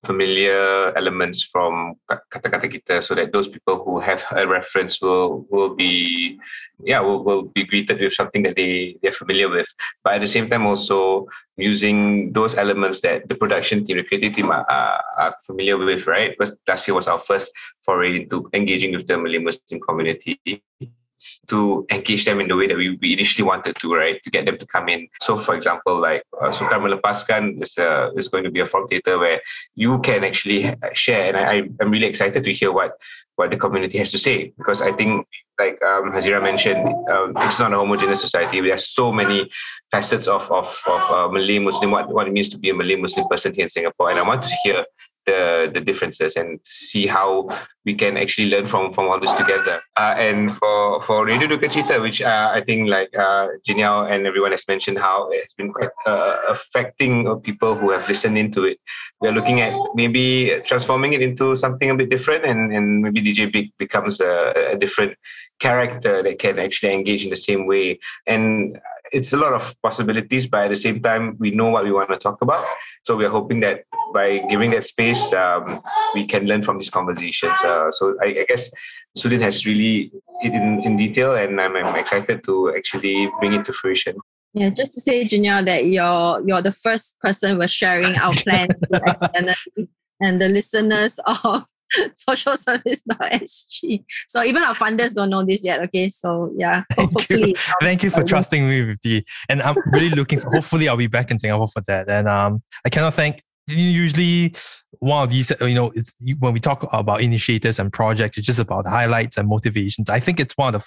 [0.06, 5.74] familiar elements from kata-kata kita so that those people who have a reference will will
[5.74, 6.38] be
[6.86, 9.66] yeah will, will be greeted with something that they they're familiar with.
[10.04, 11.26] But at the same time also
[11.58, 16.32] using those elements that the production team the creative team are, are familiar with right?
[16.32, 17.50] Because last year was our first
[17.82, 20.38] foray into engaging with the Malay Muslim community
[21.48, 24.22] to engage them in the way that we, we initially wanted to, right?
[24.22, 25.08] To get them to come in.
[25.20, 28.88] So, for example, like uh, Sukar Melepaskan is, uh, is going to be a forum
[28.88, 29.40] theater where
[29.74, 31.34] you can actually share.
[31.34, 32.92] And I, I'm really excited to hear what,
[33.36, 35.26] what the community has to say because I think,
[35.58, 38.60] like um, Hazirah mentioned, um, it's not a homogeneous society.
[38.60, 39.50] There's so many
[39.90, 42.96] facets of, of, of uh, Malay Muslim, what, what it means to be a Malay
[42.96, 44.10] Muslim person here in Singapore.
[44.10, 44.84] And I want to hear
[45.28, 47.48] the the differences and see how
[47.84, 49.76] we can actually learn from from all this together.
[49.96, 54.04] Uh, and for for Radio Duka Cita, which uh, I think like uh, Jing Yao
[54.04, 58.38] and everyone has mentioned how it has been quite uh, affecting people who have listened
[58.38, 58.78] into it.
[59.20, 60.24] We're looking at maybe
[60.64, 64.32] transforming it into something a bit different, and and maybe DJ Big becomes a,
[64.72, 65.12] a different
[65.58, 67.98] character that can actually engage in the same way.
[68.26, 68.78] And
[69.12, 72.10] it's a lot of possibilities, but at the same time, we know what we want
[72.10, 72.64] to talk about.
[73.04, 75.82] So we're hoping that by giving that space, um,
[76.14, 77.52] we can learn from these conversations.
[77.64, 78.70] Uh, so I, I, guess
[79.16, 83.72] Su-Lin has really in, in detail, and I'm, I'm, excited to actually bring it to
[83.72, 84.16] fruition.
[84.54, 88.34] Yeah, just to say, Jing Yao, that you're you're the first person we're sharing our
[88.34, 89.88] plans to externally,
[90.20, 91.64] and the listeners of
[92.28, 94.04] socialservice.sg.
[94.28, 95.80] So even our funders don't know this yet.
[95.84, 96.08] Okay.
[96.10, 97.50] So yeah, Thank hopefully.
[97.50, 97.54] you.
[97.80, 101.06] Thank you for trusting me with the, and I'm really looking for, hopefully I'll be
[101.06, 102.08] back in Singapore for that.
[102.08, 104.54] And um, I cannot thank, usually
[105.00, 108.60] one of these, you know, it's when we talk about initiators and projects, it's just
[108.60, 110.08] about highlights and motivations.
[110.08, 110.84] I think it's one of the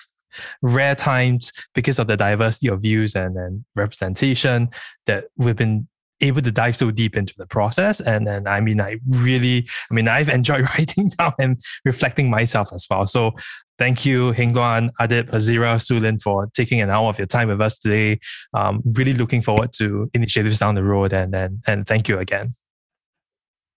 [0.61, 4.69] rare times because of the diversity of views and, and representation
[5.05, 5.87] that we've been
[6.21, 7.99] able to dive so deep into the process.
[7.99, 12.69] And then, I mean, I really, I mean, I've enjoyed writing down and reflecting myself
[12.73, 13.05] as well.
[13.05, 13.31] So
[13.77, 17.61] thank you, Heng Leun, Adib, Hazirah, Su-Lin for taking an hour of your time with
[17.61, 18.19] us today.
[18.53, 21.13] Um, really looking forward to initiatives down the road.
[21.13, 22.55] And then, and thank you again.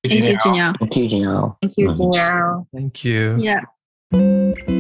[0.03, 0.75] Thank you, Jing Yao.
[0.79, 1.57] Thank you, Jing Yao.
[1.63, 1.91] Thank you.
[1.93, 2.67] Jing Yao.
[2.75, 3.37] Thank you.
[3.39, 4.75] Yeah.